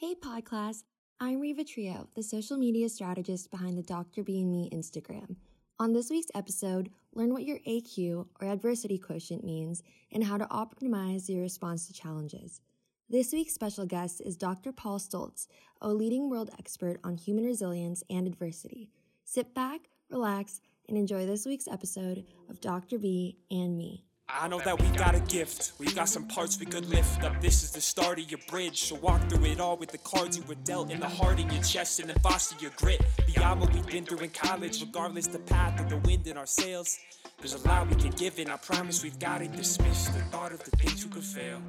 Hey, 0.00 0.14
pod 0.14 0.46
class. 0.46 0.84
I'm 1.20 1.40
Riva 1.40 1.62
Trio, 1.62 2.08
the 2.14 2.22
social 2.22 2.56
media 2.56 2.88
strategist 2.88 3.50
behind 3.50 3.76
the 3.76 3.82
Dr. 3.82 4.22
B 4.22 4.40
and 4.40 4.50
Me 4.50 4.70
Instagram. 4.72 5.36
On 5.78 5.92
this 5.92 6.08
week's 6.08 6.30
episode, 6.34 6.88
learn 7.12 7.34
what 7.34 7.42
your 7.44 7.58
AQ 7.68 8.26
or 8.40 8.48
adversity 8.48 8.96
quotient 8.96 9.44
means 9.44 9.82
and 10.10 10.24
how 10.24 10.38
to 10.38 10.46
optimize 10.46 11.28
your 11.28 11.42
response 11.42 11.86
to 11.86 11.92
challenges. 11.92 12.62
This 13.10 13.30
week's 13.34 13.52
special 13.52 13.84
guest 13.84 14.22
is 14.24 14.38
Dr. 14.38 14.72
Paul 14.72 14.98
Stoltz, 14.98 15.48
a 15.82 15.92
leading 15.92 16.30
world 16.30 16.48
expert 16.58 16.98
on 17.04 17.18
human 17.18 17.44
resilience 17.44 18.02
and 18.08 18.26
adversity. 18.26 18.88
Sit 19.26 19.54
back, 19.54 19.90
relax, 20.08 20.62
and 20.88 20.96
enjoy 20.96 21.26
this 21.26 21.44
week's 21.44 21.68
episode 21.68 22.24
of 22.48 22.62
Dr. 22.62 22.98
B 22.98 23.36
and 23.50 23.76
Me. 23.76 24.06
I 24.38 24.48
know 24.48 24.60
that 24.60 24.80
we 24.80 24.88
got 24.96 25.14
a 25.14 25.20
gift. 25.20 25.72
We 25.78 25.86
got 25.86 26.08
some 26.08 26.26
parts 26.26 26.58
we 26.58 26.66
could 26.66 26.86
lift 26.88 27.22
up. 27.24 27.40
This 27.40 27.62
is 27.62 27.70
the 27.72 27.80
start 27.80 28.18
of 28.18 28.30
your 28.30 28.40
bridge. 28.48 28.84
So 28.84 28.96
walk 28.96 29.28
through 29.28 29.44
it 29.46 29.60
all 29.60 29.76
with 29.76 29.90
the 29.90 29.98
cards 29.98 30.36
you 30.36 30.44
were 30.44 30.54
dealt 30.56 30.90
in 30.90 31.00
the 31.00 31.08
heart 31.08 31.40
in 31.40 31.50
your 31.50 31.62
chest 31.62 32.00
and 32.00 32.08
then 32.08 32.16
foster 32.22 32.56
your 32.60 32.70
grit. 32.76 33.00
Beyond 33.26 33.60
what 33.60 33.72
we've 33.72 33.86
been 33.86 34.04
through 34.04 34.18
in 34.18 34.30
college, 34.30 34.80
regardless 34.80 35.26
the 35.26 35.38
path 35.40 35.80
of 35.80 35.88
the 35.88 35.96
wind 35.98 36.26
in 36.26 36.36
our 36.36 36.46
sails. 36.46 36.98
There's 37.38 37.54
a 37.54 37.68
lot 37.68 37.88
we 37.88 37.96
can 37.96 38.10
give, 38.10 38.38
and 38.38 38.50
I 38.50 38.56
promise 38.56 39.02
we've 39.02 39.18
got 39.18 39.42
it 39.42 39.52
dismissed. 39.52 40.14
The 40.14 40.20
thought 40.24 40.52
of 40.52 40.62
the 40.62 40.70
things 40.76 41.04
we 41.04 41.10
could 41.10 41.24
fail. 41.24 41.60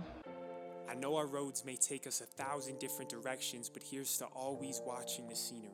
I 0.89 0.95
know 0.95 1.15
our 1.15 1.27
roads 1.27 1.63
may 1.65 1.77
take 1.77 2.05
us 2.05 2.21
a 2.21 2.25
thousand 2.25 2.79
different 2.79 3.09
directions, 3.09 3.69
but 3.69 3.81
here's 3.81 4.17
to 4.17 4.25
always 4.25 4.81
watching 4.85 5.27
the 5.29 5.35
scenery. 5.35 5.71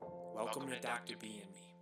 Welcome, 0.00 0.34
Welcome 0.34 0.70
to 0.70 0.80
Dr. 0.80 1.14
B 1.20 1.40
and 1.42 1.52
me. 1.52 1.73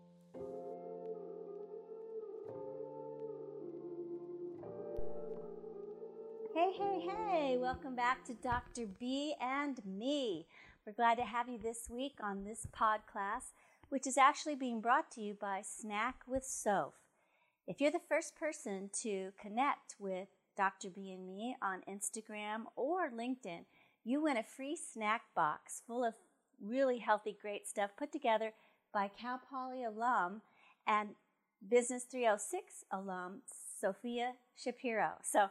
Hey, 6.54 6.70
hey, 6.76 7.00
hey, 7.00 7.56
welcome 7.58 7.96
back 7.96 8.26
to 8.26 8.34
Dr. 8.34 8.86
B 9.00 9.34
and 9.40 9.80
me. 9.86 10.46
We're 10.86 10.92
glad 10.92 11.14
to 11.14 11.24
have 11.24 11.48
you 11.48 11.58
this 11.58 11.88
week 11.88 12.18
on 12.22 12.44
this 12.44 12.66
podcast, 12.78 13.52
which 13.88 14.06
is 14.06 14.18
actually 14.18 14.56
being 14.56 14.82
brought 14.82 15.10
to 15.12 15.22
you 15.22 15.32
by 15.32 15.62
Snack 15.64 16.16
with 16.26 16.44
Soph. 16.44 16.92
If 17.66 17.80
you're 17.80 17.90
the 17.90 18.00
first 18.06 18.36
person 18.36 18.90
to 19.00 19.32
connect 19.40 19.96
with 19.98 20.28
Dr. 20.54 20.90
B 20.90 21.10
and 21.10 21.26
me 21.26 21.56
on 21.62 21.80
Instagram 21.88 22.64
or 22.76 23.08
LinkedIn, 23.10 23.64
you 24.04 24.22
win 24.22 24.36
a 24.36 24.42
free 24.42 24.76
snack 24.76 25.22
box 25.34 25.80
full 25.86 26.04
of 26.04 26.12
really 26.62 26.98
healthy, 26.98 27.34
great 27.40 27.66
stuff 27.66 27.92
put 27.96 28.12
together 28.12 28.52
by 28.92 29.08
Cal 29.08 29.40
Poly 29.50 29.84
alum 29.84 30.42
and 30.86 31.14
Business 31.66 32.04
306 32.04 32.84
alum, 32.90 33.40
Sophia 33.80 34.32
Shapiro. 34.54 35.12
So 35.22 35.46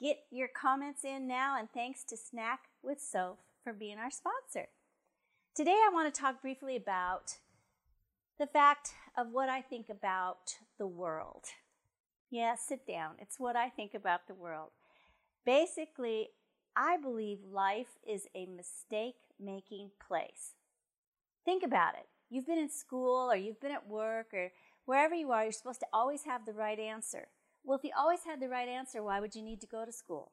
Get 0.00 0.24
your 0.30 0.48
comments 0.48 1.04
in 1.04 1.28
now, 1.28 1.56
and 1.56 1.68
thanks 1.72 2.02
to 2.04 2.16
Snack 2.16 2.62
with 2.82 3.00
Soph 3.00 3.38
for 3.62 3.72
being 3.72 3.98
our 3.98 4.10
sponsor. 4.10 4.68
Today, 5.54 5.78
I 5.86 5.90
want 5.92 6.12
to 6.12 6.20
talk 6.20 6.42
briefly 6.42 6.74
about 6.74 7.36
the 8.38 8.46
fact 8.46 8.90
of 9.16 9.28
what 9.30 9.48
I 9.48 9.60
think 9.60 9.88
about 9.88 10.56
the 10.78 10.86
world. 10.86 11.44
Yeah, 12.28 12.56
sit 12.56 12.86
down. 12.88 13.12
It's 13.20 13.38
what 13.38 13.54
I 13.54 13.68
think 13.68 13.94
about 13.94 14.26
the 14.26 14.34
world. 14.34 14.70
Basically, 15.46 16.30
I 16.76 16.96
believe 16.96 17.38
life 17.48 17.98
is 18.04 18.26
a 18.34 18.46
mistake 18.46 19.28
making 19.40 19.90
place. 20.04 20.54
Think 21.44 21.62
about 21.62 21.94
it. 21.94 22.08
You've 22.30 22.46
been 22.46 22.58
in 22.58 22.70
school 22.70 23.30
or 23.30 23.36
you've 23.36 23.60
been 23.60 23.70
at 23.70 23.88
work 23.88 24.34
or 24.34 24.50
wherever 24.86 25.14
you 25.14 25.30
are, 25.30 25.44
you're 25.44 25.52
supposed 25.52 25.80
to 25.80 25.86
always 25.92 26.24
have 26.24 26.46
the 26.46 26.52
right 26.52 26.80
answer. 26.80 27.28
Well, 27.64 27.78
if 27.78 27.84
you 27.84 27.90
always 27.96 28.24
had 28.24 28.40
the 28.40 28.48
right 28.48 28.68
answer, 28.68 29.02
why 29.02 29.20
would 29.20 29.34
you 29.34 29.42
need 29.42 29.60
to 29.62 29.66
go 29.66 29.84
to 29.84 29.92
school? 29.92 30.32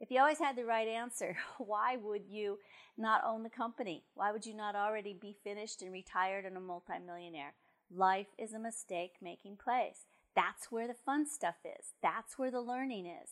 If 0.00 0.10
you 0.10 0.18
always 0.18 0.40
had 0.40 0.56
the 0.56 0.64
right 0.64 0.88
answer, 0.88 1.36
why 1.58 1.96
would 1.96 2.26
you 2.26 2.58
not 2.98 3.22
own 3.24 3.44
the 3.44 3.50
company? 3.50 4.04
Why 4.14 4.32
would 4.32 4.44
you 4.44 4.54
not 4.54 4.74
already 4.74 5.14
be 5.14 5.36
finished 5.44 5.80
and 5.80 5.92
retired 5.92 6.44
and 6.44 6.56
a 6.56 6.60
multimillionaire? 6.60 7.54
Life 7.94 8.28
is 8.36 8.52
a 8.52 8.58
mistake 8.58 9.12
making 9.22 9.58
place. 9.62 10.06
That's 10.34 10.72
where 10.72 10.88
the 10.88 10.94
fun 10.94 11.26
stuff 11.28 11.56
is. 11.64 11.92
That's 12.02 12.36
where 12.36 12.50
the 12.50 12.60
learning 12.60 13.06
is. 13.06 13.30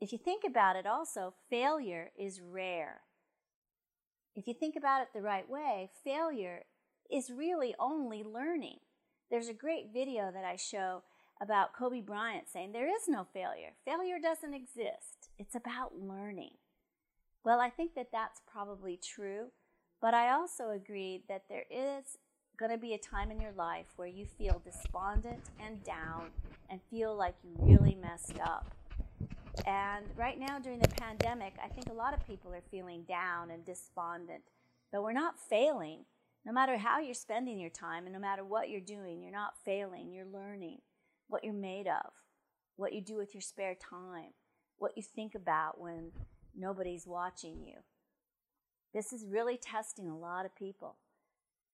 If 0.00 0.12
you 0.12 0.18
think 0.18 0.42
about 0.44 0.76
it, 0.76 0.86
also, 0.86 1.34
failure 1.50 2.10
is 2.18 2.40
rare. 2.40 3.02
If 4.34 4.48
you 4.48 4.54
think 4.54 4.74
about 4.76 5.02
it 5.02 5.08
the 5.14 5.22
right 5.22 5.48
way, 5.48 5.90
failure 6.02 6.64
is 7.10 7.30
really 7.30 7.74
only 7.78 8.24
learning. 8.24 8.78
There's 9.30 9.48
a 9.48 9.54
great 9.54 9.92
video 9.92 10.32
that 10.32 10.44
I 10.44 10.56
show 10.56 11.02
about 11.40 11.72
Kobe 11.72 12.00
Bryant 12.00 12.48
saying 12.48 12.72
there 12.72 12.88
is 12.88 13.08
no 13.08 13.26
failure. 13.32 13.72
Failure 13.84 14.18
doesn't 14.22 14.54
exist. 14.54 15.30
It's 15.38 15.54
about 15.54 15.98
learning. 15.98 16.52
Well, 17.44 17.60
I 17.60 17.70
think 17.70 17.94
that 17.94 18.08
that's 18.12 18.42
probably 18.50 18.98
true, 19.02 19.46
but 20.02 20.12
I 20.12 20.30
also 20.30 20.70
agree 20.70 21.24
that 21.28 21.44
there 21.48 21.64
is 21.70 22.18
going 22.58 22.70
to 22.70 22.76
be 22.76 22.92
a 22.92 22.98
time 22.98 23.30
in 23.30 23.40
your 23.40 23.52
life 23.52 23.86
where 23.96 24.08
you 24.08 24.26
feel 24.26 24.60
despondent 24.62 25.48
and 25.64 25.82
down 25.82 26.26
and 26.68 26.80
feel 26.90 27.16
like 27.16 27.34
you 27.42 27.54
really 27.58 27.94
messed 27.94 28.38
up. 28.38 28.66
And 29.66 30.04
right 30.16 30.38
now, 30.38 30.58
during 30.58 30.78
the 30.78 30.88
pandemic, 30.88 31.54
I 31.62 31.68
think 31.68 31.88
a 31.88 31.94
lot 31.94 32.12
of 32.12 32.26
people 32.26 32.52
are 32.52 32.62
feeling 32.70 33.04
down 33.08 33.50
and 33.50 33.64
despondent, 33.64 34.42
but 34.92 35.02
we're 35.02 35.12
not 35.12 35.40
failing. 35.40 36.04
No 36.44 36.52
matter 36.52 36.76
how 36.76 37.00
you're 37.00 37.14
spending 37.14 37.58
your 37.58 37.70
time 37.70 38.04
and 38.04 38.12
no 38.12 38.20
matter 38.20 38.44
what 38.44 38.68
you're 38.68 38.80
doing, 38.80 39.22
you're 39.22 39.32
not 39.32 39.54
failing, 39.64 40.12
you're 40.12 40.26
learning 40.26 40.80
what 41.30 41.44
you're 41.44 41.52
made 41.54 41.86
of, 41.86 42.12
what 42.76 42.92
you 42.92 43.00
do 43.00 43.16
with 43.16 43.34
your 43.34 43.40
spare 43.40 43.74
time, 43.74 44.32
what 44.78 44.92
you 44.96 45.02
think 45.02 45.34
about 45.34 45.80
when 45.80 46.10
nobody's 46.56 47.06
watching 47.06 47.62
you. 47.64 47.76
This 48.92 49.12
is 49.12 49.24
really 49.24 49.56
testing 49.56 50.08
a 50.08 50.18
lot 50.18 50.44
of 50.44 50.56
people. 50.56 50.96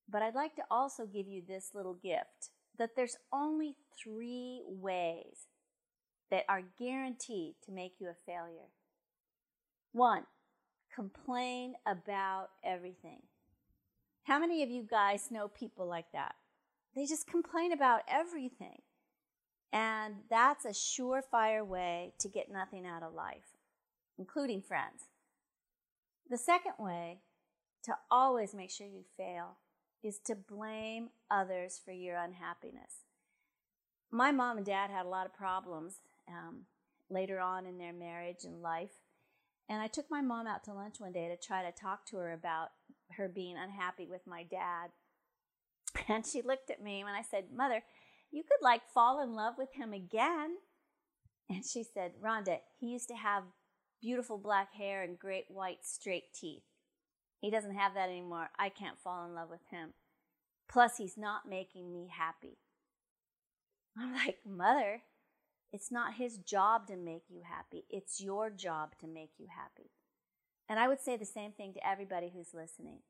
But 0.09 0.23
I'd 0.23 0.35
like 0.35 0.55
to 0.57 0.65
also 0.71 1.07
give 1.07 1.27
you 1.27 1.43
this 1.47 1.71
little 1.75 1.95
gift 1.95 2.51
that 2.79 2.91
there's 2.95 3.17
only 3.33 3.75
three 3.99 4.63
ways 4.67 5.49
that 6.31 6.45
are 6.49 6.63
guaranteed 6.79 7.55
to 7.65 7.73
make 7.73 7.95
you 7.99 8.09
a 8.09 8.15
failure. 8.27 8.71
One, 9.93 10.25
complain 10.95 11.75
about 11.87 12.51
everything. 12.63 13.23
How 14.25 14.39
many 14.39 14.63
of 14.63 14.71
you 14.71 14.83
guys 14.83 15.31
know 15.31 15.49
people 15.49 15.87
like 15.87 16.13
that? 16.13 16.35
They 16.95 17.07
just 17.07 17.27
complain 17.27 17.73
about 17.73 18.01
everything. 18.09 18.83
And 19.73 20.17
that's 20.31 20.65
a 20.65 20.71
surefire 20.71 21.67
way 21.67 22.13
to 22.19 22.29
get 22.29 22.51
nothing 22.51 22.87
out 22.87 23.03
of 23.03 23.15
life, 23.15 23.57
including 24.19 24.63
friends. 24.63 25.05
The 26.29 26.39
second 26.39 26.75
way 26.79 27.21
to 27.85 27.97
always 28.11 28.55
make 28.55 28.71
sure 28.71 28.87
you 28.87 29.05
fail 29.17 29.59
is 30.03 30.19
to 30.27 30.35
blame 30.35 31.11
others 31.31 31.81
for 31.85 31.93
your 31.93 32.17
unhappiness. 32.17 33.05
My 34.11 34.33
mom 34.33 34.57
and 34.57 34.67
dad 34.67 34.91
had 34.91 35.07
a 35.07 35.09
lot 35.09 35.27
of 35.27 35.35
problems 35.35 35.97
um, 36.29 36.63
later 37.11 37.41
on 37.41 37.67
in 37.67 37.79
their 37.79 37.93
marriage 37.93 38.45
and 38.45 38.63
life. 38.63 38.93
And 39.69 39.83
I 39.83 39.89
took 39.89 40.11
my 40.11 40.21
mom 40.21 40.47
out 40.47 40.65
to 40.65 40.73
lunch 40.73 41.01
one 41.01 41.13
day 41.13 41.29
to 41.29 41.37
try 41.37 41.63
to 41.63 41.73
talk 41.73 42.07
to 42.07 42.17
her 42.19 42.33
about 42.33 42.69
her 43.13 43.29
being 43.29 43.57
unhappy 43.57 44.07
with 44.07 44.27
my 44.27 44.43
dad. 44.43 44.91
And 46.09 46.27
she 46.27 46.43
looked 46.43 46.71
at 46.71 46.83
me 46.83 47.03
when 47.03 47.15
I 47.15 47.23
said, 47.23 47.47
Mother, 47.57 47.83
you 48.31 48.43
could 48.43 48.63
like 48.63 48.83
fall 48.93 49.23
in 49.23 49.35
love 49.35 49.55
with 49.59 49.73
him 49.75 49.93
again. 49.93 50.57
And 51.49 51.65
she 51.65 51.85
said, 51.85 52.13
Rhonda, 52.23 52.59
he 52.79 52.89
used 52.89 53.09
to 53.09 53.15
have 53.15 53.45
beautiful 54.01 54.39
black 54.39 54.75
hair 54.75 55.03
and 55.03 55.19
great 55.19 55.47
white 55.49 55.85
straight 55.85 56.33
teeth. 56.35 56.65
He 57.41 57.51
doesn't 57.51 57.77
have 57.77 57.95
that 57.95 58.09
anymore. 58.09 58.51
I 58.59 58.69
can't 58.69 58.99
fall 58.99 59.25
in 59.27 59.35
love 59.35 59.51
with 59.51 59.67
him. 59.71 59.95
Plus, 60.69 60.97
he's 60.97 61.17
not 61.17 61.49
making 61.49 61.93
me 61.93 62.11
happy. 62.11 62.59
I'm 63.99 64.13
like, 64.13 64.39
Mother, 64.45 65.03
it's 65.73 65.93
not 65.93 66.15
his 66.15 66.39
job 66.39 66.87
to 66.89 66.97
make 66.97 67.25
you 67.29 67.43
happy. 67.49 67.85
It's 67.89 68.21
your 68.21 68.51
job 68.51 68.97
to 69.01 69.07
make 69.07 69.33
you 69.39 69.47
happy. 69.55 69.91
And 70.69 70.79
I 70.79 70.89
would 70.89 71.01
say 71.01 71.17
the 71.17 71.25
same 71.25 71.53
thing 71.53 71.75
to 71.75 71.87
everybody 71.87 72.33
who's 72.35 72.55
listening. 72.55 73.01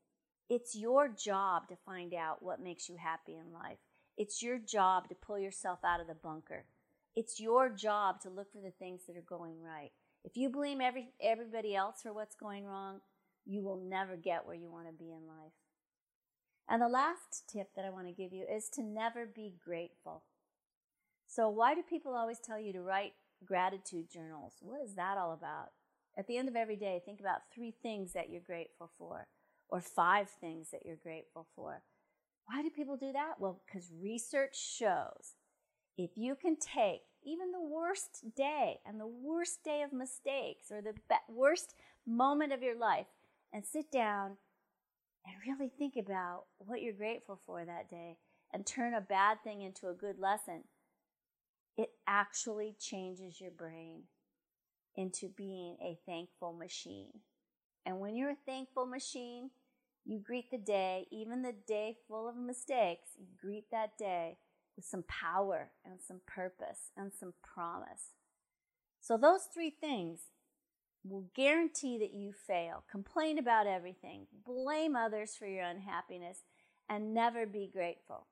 It's 0.49 0.75
your 0.75 1.07
job 1.07 1.67
to 1.69 1.75
find 1.85 2.13
out 2.13 2.43
what 2.43 2.61
makes 2.61 2.87
you 2.87 2.97
happy 2.97 3.35
in 3.35 3.51
life. 3.51 3.79
It's 4.17 4.41
your 4.41 4.57
job 4.57 5.09
to 5.09 5.15
pull 5.15 5.37
yourself 5.37 5.79
out 5.85 6.01
of 6.01 6.07
the 6.07 6.15
bunker. 6.15 6.65
It's 7.15 7.39
your 7.39 7.69
job 7.69 8.19
to 8.21 8.29
look 8.29 8.51
for 8.51 8.61
the 8.61 8.71
things 8.71 9.01
that 9.07 9.17
are 9.17 9.21
going 9.21 9.61
right. 9.61 9.91
If 10.23 10.35
you 10.35 10.49
blame 10.49 10.81
every, 10.81 11.09
everybody 11.21 11.75
else 11.75 12.01
for 12.01 12.13
what's 12.13 12.35
going 12.35 12.65
wrong, 12.65 12.99
you 13.45 13.63
will 13.63 13.77
never 13.77 14.15
get 14.17 14.45
where 14.45 14.55
you 14.55 14.69
want 14.69 14.87
to 14.87 14.93
be 14.93 15.11
in 15.11 15.27
life. 15.27 15.53
And 16.69 16.81
the 16.81 16.89
last 16.89 17.43
tip 17.47 17.69
that 17.75 17.85
I 17.85 17.91
want 17.91 18.07
to 18.07 18.13
give 18.13 18.33
you 18.33 18.45
is 18.51 18.69
to 18.73 18.83
never 18.83 19.25
be 19.25 19.53
grateful. 19.63 20.23
So, 21.27 21.49
why 21.49 21.75
do 21.75 21.81
people 21.81 22.13
always 22.13 22.39
tell 22.39 22.59
you 22.59 22.73
to 22.73 22.81
write 22.81 23.13
gratitude 23.45 24.11
journals? 24.11 24.55
What 24.61 24.81
is 24.81 24.95
that 24.95 25.17
all 25.17 25.31
about? 25.31 25.69
At 26.17 26.27
the 26.27 26.37
end 26.37 26.49
of 26.49 26.55
every 26.55 26.75
day, 26.75 27.01
think 27.05 27.19
about 27.19 27.41
three 27.53 27.71
things 27.71 28.13
that 28.13 28.29
you're 28.29 28.41
grateful 28.41 28.89
for, 28.97 29.27
or 29.69 29.79
five 29.79 30.29
things 30.29 30.71
that 30.71 30.85
you're 30.85 30.95
grateful 30.95 31.47
for. 31.55 31.83
Why 32.47 32.61
do 32.61 32.69
people 32.69 32.95
do 32.95 33.11
that? 33.11 33.39
Well, 33.39 33.61
because 33.65 33.91
research 34.01 34.57
shows 34.57 35.35
if 35.97 36.11
you 36.15 36.35
can 36.35 36.55
take 36.55 37.01
even 37.23 37.51
the 37.51 37.61
worst 37.61 38.23
day 38.35 38.79
and 38.85 38.99
the 38.99 39.07
worst 39.07 39.63
day 39.63 39.81
of 39.81 39.91
mistakes 39.91 40.71
or 40.71 40.81
the 40.81 40.93
be- 40.93 41.15
worst 41.33 41.75
moment 42.05 42.53
of 42.53 42.63
your 42.63 42.77
life 42.77 43.07
and 43.51 43.65
sit 43.65 43.91
down 43.91 44.37
and 45.25 45.35
really 45.45 45.69
think 45.77 45.95
about 45.97 46.45
what 46.57 46.81
you're 46.81 46.93
grateful 46.93 47.39
for 47.45 47.65
that 47.65 47.89
day 47.89 48.17
and 48.53 48.65
turn 48.65 48.93
a 48.93 49.01
bad 49.01 49.39
thing 49.43 49.61
into 49.61 49.89
a 49.89 49.93
good 49.93 50.19
lesson, 50.19 50.63
it 51.77 51.89
actually 52.07 52.75
changes 52.79 53.41
your 53.41 53.51
brain 53.51 54.03
into 54.95 55.27
being 55.27 55.75
a 55.81 55.97
thankful 56.05 56.53
machine. 56.53 57.19
And 57.85 57.99
when 57.99 58.15
you're 58.15 58.31
a 58.31 58.37
thankful 58.45 58.85
machine, 58.85 59.49
you 60.07 60.19
greet 60.19 60.49
the 60.49 60.57
day, 60.57 61.05
even 61.11 61.41
the 61.41 61.53
day 61.67 61.97
full 62.07 62.29
of 62.29 62.37
mistakes, 62.37 63.09
you 63.19 63.27
greet 63.39 63.69
that 63.71 63.97
day 63.97 64.37
with 64.75 64.85
some 64.85 65.03
power 65.03 65.71
and 65.83 65.99
some 66.01 66.21
purpose 66.25 66.91
and 66.95 67.11
some 67.13 67.33
promise. 67.43 68.13
So, 69.01 69.17
those 69.17 69.43
three 69.53 69.69
things 69.69 70.31
will 71.03 71.25
guarantee 71.35 71.97
that 71.97 72.13
you 72.13 72.31
fail. 72.31 72.83
Complain 72.89 73.37
about 73.37 73.67
everything, 73.67 74.27
blame 74.45 74.95
others 74.95 75.35
for 75.35 75.45
your 75.45 75.63
unhappiness, 75.63 76.39
and 76.89 77.13
never 77.13 77.45
be 77.45 77.69
grateful. 77.71 78.27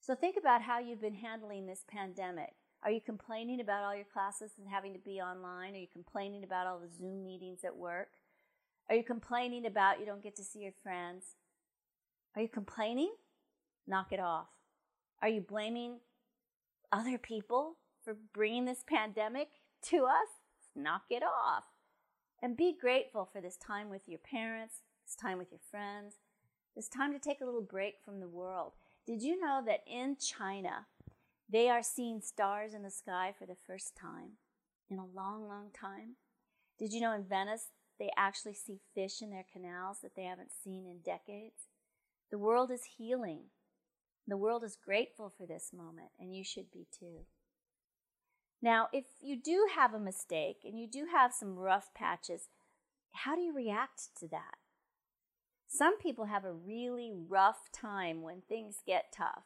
So, 0.00 0.14
think 0.14 0.36
about 0.38 0.62
how 0.62 0.78
you've 0.78 1.02
been 1.02 1.14
handling 1.14 1.66
this 1.66 1.84
pandemic. 1.88 2.54
Are 2.82 2.90
you 2.90 3.02
complaining 3.02 3.60
about 3.60 3.84
all 3.84 3.94
your 3.94 4.06
classes 4.10 4.52
and 4.58 4.66
having 4.66 4.94
to 4.94 4.98
be 4.98 5.20
online? 5.20 5.74
Are 5.74 5.78
you 5.78 5.86
complaining 5.92 6.42
about 6.42 6.66
all 6.66 6.78
the 6.78 6.88
Zoom 6.88 7.22
meetings 7.22 7.64
at 7.64 7.76
work? 7.76 8.08
Are 8.90 8.96
you 8.96 9.04
complaining 9.04 9.66
about 9.66 10.00
you 10.00 10.04
don't 10.04 10.22
get 10.22 10.34
to 10.36 10.42
see 10.42 10.58
your 10.58 10.72
friends? 10.82 11.36
Are 12.34 12.42
you 12.42 12.48
complaining? 12.48 13.12
Knock 13.86 14.08
it 14.10 14.18
off. 14.18 14.48
Are 15.22 15.28
you 15.28 15.40
blaming 15.40 16.00
other 16.90 17.16
people 17.16 17.76
for 18.04 18.16
bringing 18.34 18.64
this 18.64 18.82
pandemic 18.84 19.48
to 19.82 20.06
us? 20.06 20.28
Knock 20.74 21.02
it 21.08 21.22
off. 21.22 21.62
And 22.42 22.56
be 22.56 22.76
grateful 22.78 23.28
for 23.32 23.40
this 23.40 23.56
time 23.56 23.90
with 23.90 24.08
your 24.08 24.18
parents, 24.18 24.82
this 25.06 25.14
time 25.14 25.38
with 25.38 25.52
your 25.52 25.60
friends, 25.70 26.14
this 26.74 26.88
time 26.88 27.12
to 27.12 27.20
take 27.20 27.40
a 27.40 27.44
little 27.44 27.62
break 27.62 27.94
from 28.04 28.18
the 28.18 28.28
world. 28.28 28.72
Did 29.06 29.22
you 29.22 29.38
know 29.38 29.62
that 29.66 29.84
in 29.86 30.16
China, 30.16 30.86
they 31.48 31.68
are 31.68 31.82
seeing 31.82 32.20
stars 32.20 32.74
in 32.74 32.82
the 32.82 32.90
sky 32.90 33.34
for 33.38 33.46
the 33.46 33.56
first 33.66 33.96
time 33.96 34.32
in 34.90 34.98
a 34.98 35.06
long, 35.06 35.46
long 35.46 35.68
time? 35.78 36.16
Did 36.76 36.92
you 36.92 37.00
know 37.00 37.12
in 37.12 37.22
Venice, 37.22 37.68
they 38.00 38.10
actually 38.16 38.54
see 38.54 38.80
fish 38.94 39.22
in 39.22 39.30
their 39.30 39.46
canals 39.52 39.98
that 40.02 40.16
they 40.16 40.24
haven't 40.24 40.50
seen 40.64 40.86
in 40.86 40.98
decades? 41.04 41.68
The 42.32 42.38
world 42.38 42.72
is 42.72 42.96
healing. 42.96 43.50
The 44.26 44.36
world 44.36 44.64
is 44.64 44.76
grateful 44.82 45.30
for 45.30 45.46
this 45.46 45.70
moment, 45.72 46.08
and 46.18 46.34
you 46.34 46.42
should 46.42 46.72
be 46.72 46.86
too. 46.98 47.26
Now, 48.62 48.88
if 48.92 49.04
you 49.20 49.40
do 49.40 49.68
have 49.74 49.94
a 49.94 49.98
mistake 49.98 50.58
and 50.64 50.78
you 50.78 50.88
do 50.88 51.06
have 51.12 51.32
some 51.32 51.56
rough 51.56 51.94
patches, 51.94 52.48
how 53.12 53.34
do 53.34 53.40
you 53.40 53.54
react 53.54 54.08
to 54.18 54.28
that? 54.28 54.56
Some 55.68 55.98
people 55.98 56.24
have 56.24 56.44
a 56.44 56.52
really 56.52 57.12
rough 57.12 57.70
time 57.72 58.22
when 58.22 58.42
things 58.42 58.82
get 58.86 59.12
tough. 59.16 59.44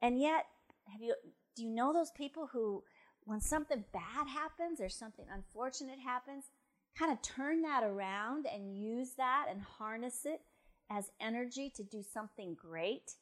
And 0.00 0.20
yet, 0.20 0.46
have 0.90 1.00
you 1.00 1.14
do 1.54 1.62
you 1.62 1.70
know 1.70 1.92
those 1.92 2.10
people 2.10 2.48
who 2.52 2.82
when 3.24 3.40
something 3.40 3.84
bad 3.92 4.26
happens 4.28 4.80
or 4.80 4.88
something 4.88 5.26
unfortunate 5.32 6.00
happens, 6.04 6.46
kind 6.98 7.12
of 7.12 7.22
turn 7.22 7.62
that 7.62 7.82
around 7.82 8.46
and 8.46 8.76
use 8.76 9.12
that 9.16 9.46
and 9.50 9.62
harness 9.62 10.24
it 10.24 10.40
as 10.90 11.10
energy 11.20 11.72
to 11.74 11.82
do 11.82 12.02
something 12.02 12.54
great, 12.54 13.12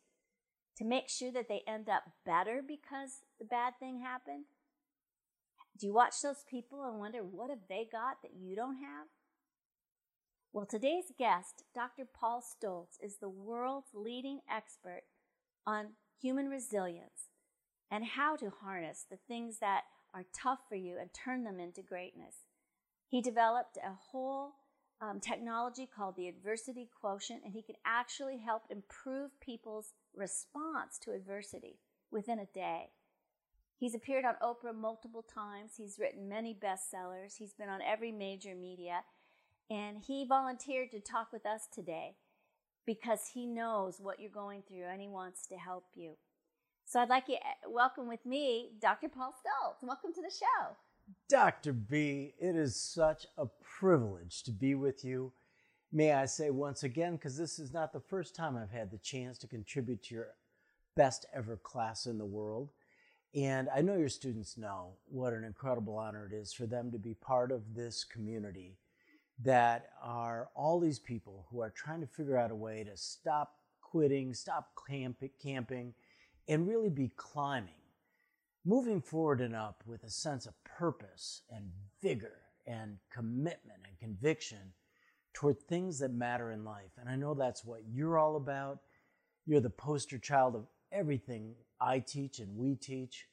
to 0.76 0.84
make 0.84 1.08
sure 1.08 1.31
that 1.32 1.49
they 1.49 1.62
end 1.67 1.88
up 1.88 2.02
better 2.25 2.62
because 2.67 3.22
the 3.38 3.44
bad 3.44 3.75
thing 3.78 4.00
happened? 4.00 4.44
Do 5.78 5.87
you 5.87 5.94
watch 5.94 6.20
those 6.22 6.44
people 6.49 6.84
and 6.84 6.99
wonder 6.99 7.20
what 7.20 7.50
have 7.50 7.69
they 7.69 7.88
got 7.90 8.22
that 8.22 8.34
you 8.34 8.56
don't 8.56 8.76
have? 8.76 9.06
Well, 10.52 10.67
today's 10.67 11.12
guest, 11.17 11.62
Dr. 11.75 12.05
Paul 12.05 12.43
Stoltz, 12.43 12.99
is 13.00 13.19
the 13.19 13.28
world's 13.28 13.94
leading 13.94 14.40
expert 14.50 15.02
on 15.64 15.90
human 16.20 16.49
resilience 16.49 17.28
and 17.90 18.05
how 18.05 18.37
to 18.37 18.50
harness 18.50 19.06
the 19.08 19.19
things 19.28 19.58
that 19.61 19.82
are 20.12 20.25
tough 20.34 20.58
for 20.69 20.75
you 20.75 20.99
and 21.00 21.11
turn 21.14 21.44
them 21.44 21.61
into 21.61 21.82
greatness. 21.82 22.34
He 23.10 23.20
developed 23.20 23.76
a 23.76 23.92
whole 24.12 24.54
um, 25.00 25.18
technology 25.18 25.84
called 25.84 26.14
the 26.14 26.28
adversity 26.28 26.88
quotient, 27.00 27.42
and 27.44 27.52
he 27.52 27.60
can 27.60 27.74
actually 27.84 28.38
help 28.38 28.62
improve 28.70 29.32
people's 29.40 29.94
response 30.14 30.96
to 31.00 31.12
adversity 31.12 31.80
within 32.12 32.38
a 32.38 32.46
day. 32.46 32.90
He's 33.76 33.96
appeared 33.96 34.24
on 34.24 34.34
Oprah 34.40 34.76
multiple 34.76 35.22
times. 35.22 35.72
He's 35.76 35.98
written 35.98 36.28
many 36.28 36.54
bestsellers. 36.54 37.36
He's 37.36 37.52
been 37.52 37.68
on 37.68 37.82
every 37.82 38.12
major 38.12 38.54
media. 38.54 39.00
And 39.68 39.98
he 39.98 40.24
volunteered 40.24 40.92
to 40.92 41.00
talk 41.00 41.32
with 41.32 41.46
us 41.46 41.66
today 41.72 42.14
because 42.86 43.30
he 43.34 43.44
knows 43.44 43.98
what 43.98 44.20
you're 44.20 44.30
going 44.30 44.62
through 44.68 44.84
and 44.84 45.00
he 45.00 45.08
wants 45.08 45.46
to 45.46 45.56
help 45.56 45.86
you. 45.94 46.12
So 46.84 47.00
I'd 47.00 47.08
like 47.08 47.28
you 47.28 47.36
to 47.36 47.40
eh, 47.40 47.68
welcome 47.68 48.06
with 48.06 48.24
me 48.26 48.70
Dr. 48.80 49.08
Paul 49.08 49.32
Stoltz. 49.32 49.82
Welcome 49.82 50.12
to 50.12 50.22
the 50.22 50.30
show. 50.30 50.76
Dr. 51.28 51.72
B, 51.72 52.34
it 52.38 52.56
is 52.56 52.76
such 52.80 53.26
a 53.38 53.46
privilege 53.78 54.42
to 54.44 54.52
be 54.52 54.74
with 54.74 55.04
you. 55.04 55.32
May 55.92 56.12
I 56.12 56.26
say 56.26 56.50
once 56.50 56.82
again, 56.82 57.16
because 57.16 57.36
this 57.36 57.58
is 57.58 57.72
not 57.72 57.92
the 57.92 58.00
first 58.00 58.34
time 58.34 58.56
I've 58.56 58.70
had 58.70 58.90
the 58.90 58.98
chance 58.98 59.38
to 59.38 59.46
contribute 59.46 60.02
to 60.04 60.14
your 60.14 60.28
best 60.96 61.26
ever 61.34 61.56
class 61.56 62.06
in 62.06 62.18
the 62.18 62.24
world. 62.24 62.70
And 63.34 63.68
I 63.74 63.80
know 63.80 63.96
your 63.96 64.08
students 64.08 64.58
know 64.58 64.94
what 65.06 65.32
an 65.32 65.44
incredible 65.44 65.96
honor 65.96 66.28
it 66.30 66.34
is 66.34 66.52
for 66.52 66.66
them 66.66 66.90
to 66.90 66.98
be 66.98 67.14
part 67.14 67.52
of 67.52 67.74
this 67.74 68.04
community 68.04 68.76
that 69.42 69.90
are 70.02 70.50
all 70.54 70.80
these 70.80 70.98
people 70.98 71.46
who 71.50 71.60
are 71.60 71.70
trying 71.70 72.00
to 72.00 72.06
figure 72.06 72.36
out 72.36 72.50
a 72.50 72.56
way 72.56 72.84
to 72.84 72.96
stop 72.96 73.54
quitting, 73.80 74.34
stop 74.34 74.70
camp- 74.88 75.22
camping, 75.42 75.94
and 76.48 76.68
really 76.68 76.90
be 76.90 77.10
climbing, 77.16 77.80
moving 78.64 79.00
forward 79.00 79.40
and 79.40 79.54
up 79.54 79.82
with 79.86 80.04
a 80.04 80.10
sense 80.10 80.46
of 80.46 80.54
purpose 80.64 81.42
and 81.50 81.70
vigor 82.02 82.38
and 82.66 82.98
commitment 83.10 83.80
and 83.86 83.98
conviction 83.98 84.72
toward 85.32 85.58
things 85.60 85.98
that 86.00 86.12
matter 86.12 86.50
in 86.50 86.64
life. 86.64 86.92
And 86.98 87.08
I 87.08 87.16
know 87.16 87.34
that's 87.34 87.64
what 87.64 87.80
you're 87.90 88.18
all 88.18 88.36
about. 88.36 88.80
You're 89.46 89.60
the 89.60 89.70
poster 89.70 90.18
child 90.18 90.54
of 90.54 90.66
everything 90.92 91.54
I 91.80 92.00
teach 92.00 92.38
and 92.38 92.56
we 92.56 92.74
teach. 92.74 93.26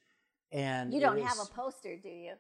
And 0.52 0.94
you 0.94 1.02
don't 1.02 1.22
have 1.22 1.40
a 1.40 1.54
poster, 1.54 1.98
do 1.98 2.10
you? 2.10 2.34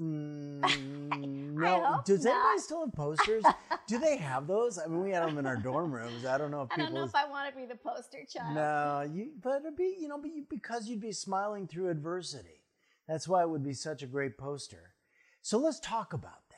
Mm, 0.00 1.54
no. 1.54 2.00
Does 2.04 2.24
not. 2.24 2.32
anybody 2.32 2.60
still 2.60 2.80
have 2.80 2.92
posters? 2.92 3.44
Do 3.86 3.98
they 3.98 4.16
have 4.16 4.46
those? 4.46 4.78
I 4.78 4.86
mean, 4.86 5.02
we 5.02 5.10
had 5.10 5.26
them 5.26 5.38
in 5.38 5.46
our 5.46 5.56
dorm 5.56 5.92
rooms. 5.92 6.26
I 6.26 6.36
don't 6.36 6.50
know 6.50 6.62
if 6.62 6.72
I 6.72 6.76
people. 6.76 6.82
I 6.82 6.86
don't 6.86 6.94
know 6.94 7.04
if 7.04 7.14
I 7.14 7.28
want 7.28 7.52
to 7.52 7.56
be 7.60 7.66
the 7.66 7.76
poster 7.76 8.18
child. 8.28 8.54
No, 8.54 9.08
you, 9.14 9.30
but 9.40 9.60
it'd 9.60 9.76
be, 9.76 9.96
you 10.00 10.08
know, 10.08 10.18
but 10.18 10.34
you, 10.34 10.44
because 10.50 10.88
you'd 10.88 11.00
be 11.00 11.12
smiling 11.12 11.68
through 11.68 11.90
adversity. 11.90 12.64
That's 13.06 13.28
why 13.28 13.42
it 13.42 13.50
would 13.50 13.62
be 13.62 13.74
such 13.74 14.02
a 14.02 14.06
great 14.06 14.36
poster. 14.38 14.94
So 15.42 15.58
let's 15.58 15.78
talk 15.78 16.12
about 16.12 16.48
that. 16.50 16.56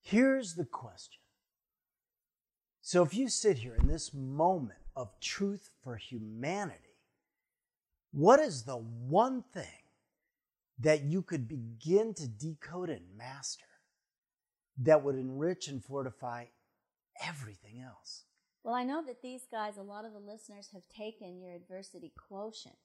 Here's 0.00 0.54
the 0.54 0.64
question. 0.64 1.20
So 2.80 3.02
if 3.02 3.12
you 3.12 3.28
sit 3.28 3.58
here 3.58 3.76
in 3.78 3.88
this 3.88 4.14
moment 4.14 4.78
of 4.96 5.10
truth 5.20 5.68
for 5.82 5.96
humanity, 5.96 6.96
what 8.12 8.40
is 8.40 8.62
the 8.62 8.76
one 8.76 9.44
thing 9.52 9.77
that 10.80 11.02
you 11.02 11.22
could 11.22 11.48
begin 11.48 12.14
to 12.14 12.28
decode 12.28 12.90
and 12.90 13.16
master 13.16 13.64
that 14.78 15.02
would 15.02 15.16
enrich 15.16 15.68
and 15.68 15.84
fortify 15.84 16.44
everything 17.26 17.80
else. 17.84 18.24
Well, 18.62 18.74
I 18.74 18.84
know 18.84 19.02
that 19.06 19.22
these 19.22 19.42
guys, 19.50 19.76
a 19.76 19.82
lot 19.82 20.04
of 20.04 20.12
the 20.12 20.18
listeners 20.18 20.68
have 20.72 20.82
taken 20.94 21.40
your 21.40 21.52
adversity 21.52 22.12
quotient. 22.28 22.76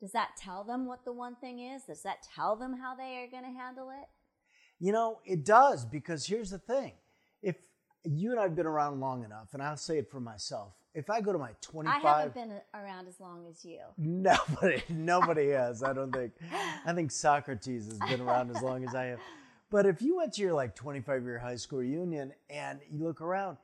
Does 0.00 0.12
that 0.12 0.30
tell 0.38 0.64
them 0.64 0.86
what 0.86 1.04
the 1.04 1.12
one 1.12 1.36
thing 1.36 1.60
is? 1.60 1.84
Does 1.84 2.02
that 2.02 2.26
tell 2.34 2.56
them 2.56 2.78
how 2.78 2.94
they 2.94 3.18
are 3.18 3.30
going 3.30 3.44
to 3.44 3.58
handle 3.58 3.90
it? 3.90 4.08
You 4.78 4.92
know, 4.92 5.20
it 5.24 5.44
does 5.44 5.84
because 5.84 6.26
here's 6.26 6.50
the 6.50 6.58
thing. 6.58 6.92
If 7.42 7.56
you 8.04 8.30
and 8.30 8.40
I 8.40 8.44
have 8.44 8.56
been 8.56 8.66
around 8.66 9.00
long 9.00 9.24
enough, 9.24 9.48
and 9.52 9.62
I'll 9.62 9.76
say 9.76 9.98
it 9.98 10.10
for 10.10 10.20
myself, 10.20 10.72
if 10.94 11.08
I 11.08 11.20
go 11.20 11.32
to 11.32 11.38
my 11.38 11.50
25 11.60 12.04
I 12.04 12.18
haven't 12.18 12.34
been 12.34 12.60
around 12.74 13.06
as 13.06 13.20
long 13.20 13.46
as 13.48 13.64
you. 13.64 13.80
Nobody 13.96 14.82
nobody 14.88 15.48
has, 15.50 15.82
I 15.82 15.92
don't 15.92 16.12
think. 16.12 16.32
I 16.84 16.92
think 16.92 17.10
Socrates 17.10 17.86
has 17.86 17.98
been 18.10 18.20
around 18.20 18.54
as 18.54 18.62
long 18.62 18.84
as 18.86 18.94
I 18.94 19.04
have. 19.06 19.20
But 19.70 19.86
if 19.86 20.02
you 20.02 20.16
went 20.16 20.34
to 20.34 20.42
your 20.42 20.52
like 20.52 20.74
25 20.74 21.22
year 21.22 21.38
high 21.38 21.56
school 21.56 21.78
reunion 21.78 22.32
and 22.48 22.80
you 22.90 23.04
look 23.04 23.20
around, 23.20 23.56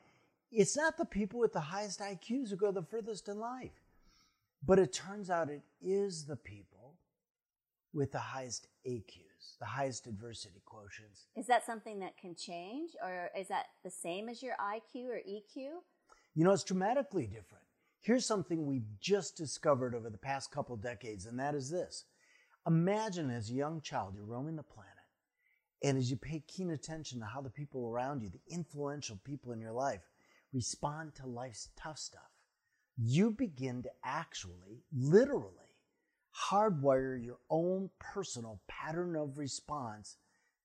it's 0.52 0.76
not 0.76 0.96
the 0.96 1.04
people 1.04 1.40
with 1.40 1.52
the 1.52 1.60
highest 1.60 2.00
IQs 2.00 2.50
who 2.50 2.56
go 2.56 2.70
the 2.70 2.82
furthest 2.82 3.28
in 3.28 3.40
life. 3.40 3.72
But 4.64 4.78
it 4.78 4.92
turns 4.92 5.30
out 5.30 5.50
it 5.50 5.62
is 5.82 6.26
the 6.26 6.36
people 6.36 6.94
with 7.92 8.12
the 8.12 8.18
highest 8.18 8.68
The 9.58 9.66
highest 9.66 10.06
adversity 10.06 10.62
quotients. 10.66 11.26
Is 11.36 11.46
that 11.46 11.64
something 11.64 12.00
that 12.00 12.16
can 12.18 12.34
change 12.34 12.90
or 13.02 13.30
is 13.38 13.48
that 13.48 13.66
the 13.84 13.90
same 13.90 14.28
as 14.28 14.42
your 14.42 14.54
IQ 14.54 15.08
or 15.08 15.20
EQ? 15.28 15.82
You 16.34 16.44
know, 16.44 16.52
it's 16.52 16.64
dramatically 16.64 17.26
different. 17.26 17.64
Here's 18.00 18.26
something 18.26 18.66
we've 18.66 18.86
just 19.00 19.36
discovered 19.36 19.94
over 19.94 20.10
the 20.10 20.18
past 20.18 20.50
couple 20.50 20.76
decades, 20.76 21.26
and 21.26 21.38
that 21.40 21.54
is 21.54 21.70
this. 21.70 22.04
Imagine 22.66 23.30
as 23.30 23.50
a 23.50 23.54
young 23.54 23.80
child, 23.80 24.14
you're 24.14 24.24
roaming 24.24 24.56
the 24.56 24.62
planet, 24.62 24.92
And 25.82 25.98
as 25.98 26.10
you 26.10 26.16
pay 26.16 26.42
keen 26.46 26.70
attention 26.70 27.20
to 27.20 27.26
how 27.26 27.40
the 27.40 27.50
people 27.50 27.86
around 27.88 28.22
you, 28.22 28.28
the 28.28 28.40
influential 28.54 29.18
people 29.24 29.52
in 29.52 29.60
your 29.60 29.72
life, 29.72 30.02
respond 30.52 31.14
to 31.16 31.26
life's 31.26 31.68
tough 31.76 31.98
stuff, 31.98 32.30
you 32.96 33.30
begin 33.30 33.82
to 33.82 33.90
actually, 34.04 34.82
literally, 34.92 35.65
hardwire 36.50 37.22
your 37.22 37.38
own 37.50 37.90
personal 37.98 38.60
pattern 38.68 39.16
of 39.16 39.38
response 39.38 40.16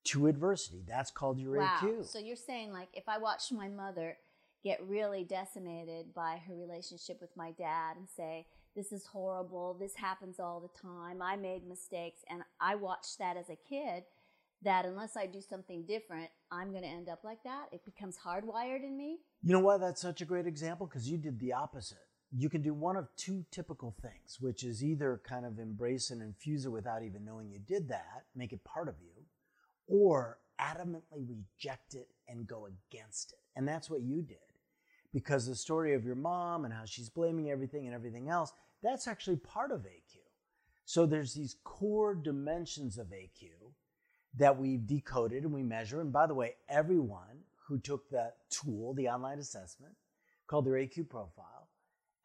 to 0.04 0.26
adversity. 0.26 0.82
That's 0.86 1.10
called 1.10 1.38
your 1.38 1.58
wow. 1.58 1.78
AQ. 1.80 2.06
So 2.06 2.18
you're 2.18 2.36
saying, 2.36 2.72
like, 2.72 2.88
if 2.92 3.08
I 3.08 3.18
watched 3.18 3.52
my 3.52 3.68
mother 3.68 4.16
get 4.64 4.86
really 4.86 5.24
decimated 5.24 6.14
by 6.14 6.40
her 6.46 6.54
relationship 6.54 7.20
with 7.20 7.30
my 7.36 7.52
dad 7.52 7.96
and 7.96 8.08
say, 8.08 8.46
this 8.74 8.92
is 8.92 9.06
horrible, 9.06 9.76
this 9.78 9.94
happens 9.94 10.40
all 10.40 10.60
the 10.60 10.80
time, 10.80 11.20
I 11.20 11.36
made 11.36 11.66
mistakes, 11.68 12.20
and 12.30 12.42
I 12.60 12.74
watched 12.74 13.18
that 13.18 13.36
as 13.36 13.50
a 13.50 13.58
kid, 13.68 14.04
that 14.62 14.86
unless 14.86 15.16
I 15.16 15.26
do 15.26 15.40
something 15.40 15.84
different, 15.86 16.30
I'm 16.50 16.70
going 16.70 16.84
to 16.84 16.88
end 16.88 17.08
up 17.08 17.20
like 17.24 17.42
that. 17.44 17.66
It 17.72 17.84
becomes 17.84 18.16
hardwired 18.24 18.84
in 18.84 18.96
me. 18.96 19.18
You 19.42 19.52
know 19.52 19.60
why 19.60 19.76
that's 19.76 20.00
such 20.00 20.20
a 20.20 20.24
great 20.24 20.46
example? 20.46 20.86
Because 20.86 21.08
you 21.10 21.18
did 21.18 21.40
the 21.40 21.52
opposite. 21.52 21.98
You 22.34 22.48
can 22.48 22.62
do 22.62 22.72
one 22.72 22.96
of 22.96 23.08
two 23.16 23.44
typical 23.50 23.94
things, 24.00 24.38
which 24.40 24.64
is 24.64 24.82
either 24.82 25.20
kind 25.22 25.44
of 25.44 25.58
embrace 25.58 26.10
and 26.10 26.22
infuse 26.22 26.64
it 26.64 26.70
without 26.70 27.02
even 27.02 27.24
knowing 27.24 27.50
you 27.50 27.58
did 27.58 27.88
that, 27.88 28.24
make 28.34 28.52
it 28.52 28.64
part 28.64 28.88
of 28.88 28.94
you, 29.02 29.24
or 29.86 30.38
adamantly 30.60 31.26
reject 31.28 31.94
it 31.94 32.08
and 32.28 32.46
go 32.46 32.66
against 32.66 33.32
it. 33.32 33.38
And 33.54 33.68
that's 33.68 33.90
what 33.90 34.00
you 34.00 34.22
did. 34.22 34.38
Because 35.12 35.46
the 35.46 35.54
story 35.54 35.92
of 35.92 36.06
your 36.06 36.14
mom 36.14 36.64
and 36.64 36.72
how 36.72 36.86
she's 36.86 37.10
blaming 37.10 37.50
everything 37.50 37.84
and 37.84 37.94
everything 37.94 38.30
else, 38.30 38.52
that's 38.82 39.06
actually 39.06 39.36
part 39.36 39.70
of 39.70 39.80
AQ. 39.80 40.16
So 40.86 41.04
there's 41.04 41.34
these 41.34 41.56
core 41.64 42.14
dimensions 42.14 42.96
of 42.96 43.08
AQ 43.08 43.50
that 44.38 44.58
we've 44.58 44.86
decoded 44.86 45.44
and 45.44 45.52
we 45.52 45.62
measure. 45.62 46.00
And 46.00 46.12
by 46.12 46.26
the 46.26 46.34
way, 46.34 46.54
everyone 46.68 47.44
who 47.66 47.78
took 47.78 48.08
that 48.10 48.36
tool, 48.50 48.94
the 48.94 49.08
online 49.08 49.38
assessment 49.38 49.94
called 50.46 50.66
their 50.66 50.74
AQ 50.74 51.08
profile, 51.08 51.61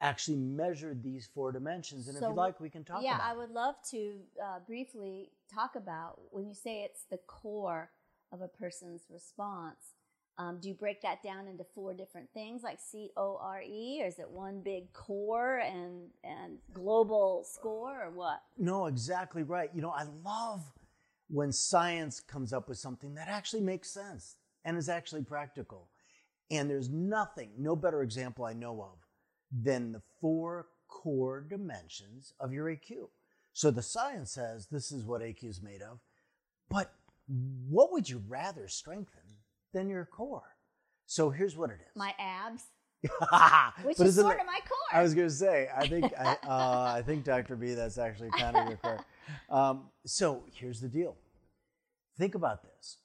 actually 0.01 0.38
measured 0.38 1.04
these 1.04 1.27
four 1.34 1.51
dimensions. 1.51 2.08
And 2.08 2.18
So 2.18 2.25
if 2.25 2.30
you'd 2.30 2.38
like, 2.38 2.60
we 2.60 2.70
can 2.70 2.84
talk 2.84 3.01
yeah, 3.01 3.20
I 3.22 3.36
would 3.36 3.51
love 3.51 3.75
to 3.92 4.20
uh, 4.44 4.60
briefly 4.66 5.32
talk 5.54 5.75
about 5.75 6.20
when 6.30 6.48
you 6.48 6.54
say 6.54 6.84
it's 6.84 7.04
the 7.10 7.18
core 7.18 7.89
of 8.32 8.42
a 8.42 8.48
person's 8.48 9.04
response. 9.10 9.94
Um, 10.39 10.60
do 10.62 10.68
you 10.68 10.75
break 10.75 11.01
that 11.01 11.24
down 11.24 11.48
into 11.48 11.63
four 11.74 11.96
different 11.96 12.30
things, 12.32 12.62
like 12.62 12.80
C 12.80 13.10
O 13.18 13.39
R 13.42 13.62
E, 13.62 14.00
or 14.04 14.08
is 14.08 14.20
it 14.20 14.30
one 14.30 14.62
big 14.62 14.94
core 14.94 15.58
and 15.58 16.10
and 16.24 16.60
global 16.74 17.44
score, 17.44 18.04
or 18.04 18.12
what? 18.12 18.44
No, 18.56 18.86
exactly 18.86 19.42
right. 19.42 19.72
You 19.74 19.82
know, 19.82 19.89
I 19.89 20.06
love 20.24 20.62
when 21.27 21.51
science 21.51 22.20
comes 22.20 22.54
up 22.54 22.70
with 22.70 22.77
something 22.77 23.16
that 23.16 23.27
actually 23.27 23.63
makes 23.63 23.89
sense 23.89 24.36
and 24.63 24.77
is 24.77 24.89
actually 24.89 25.24
practical. 25.24 25.89
And 26.51 26.70
there's 26.70 26.89
nothing, 26.89 27.50
no 27.58 27.75
better 27.75 28.04
example 28.04 28.46
I 28.46 28.54
know 28.54 28.80
of 28.82 29.06
than 29.51 29.92
the 29.92 30.01
four 30.22 30.68
core 30.88 31.42
dimensions 31.42 32.34
of 32.39 32.54
your 32.54 32.68
AQ. 32.68 33.10
So 33.54 33.72
the 33.72 33.82
science 33.82 34.32
says 34.32 34.68
this 34.68 34.92
is 34.92 35.04
what 35.04 35.22
AQ 35.22 35.44
is 35.46 35.62
made 35.62 35.82
of, 35.82 36.00
but 36.70 36.94
what 37.70 37.92
would 37.92 38.10
you 38.10 38.22
rather 38.27 38.68
strengthen 38.68 39.22
than 39.74 39.89
your 39.89 40.06
core? 40.06 40.56
So 41.06 41.30
here's 41.30 41.56
what 41.56 41.70
it 41.70 41.80
is. 41.82 41.96
My 41.96 42.13
abs, 42.20 42.63
which 43.84 44.00
is 44.00 44.16
sort 44.16 44.36
it- 44.36 44.42
of 44.42 44.46
my 44.48 44.60
core. 44.68 44.77
I 45.00 45.01
was 45.01 45.13
going 45.13 45.27
to 45.27 45.34
say, 45.34 45.70
I 45.75 45.88
think, 45.88 46.13
I, 46.20 46.38
uh, 46.48 46.94
I 46.98 47.01
think 47.06 47.24
Dr. 47.24 47.56
B, 47.56 47.74
that's 47.74 47.98
actually 47.98 48.30
kind 48.32 48.56
of 48.56 48.68
your 48.68 48.77
core. 48.77 49.06
Um, 49.50 49.89
so 50.06 50.44
here's 50.54 50.80
the 50.82 50.88
deal. 50.88 51.16
Think 52.18 52.36
about 52.36 52.63
this. 52.63 52.98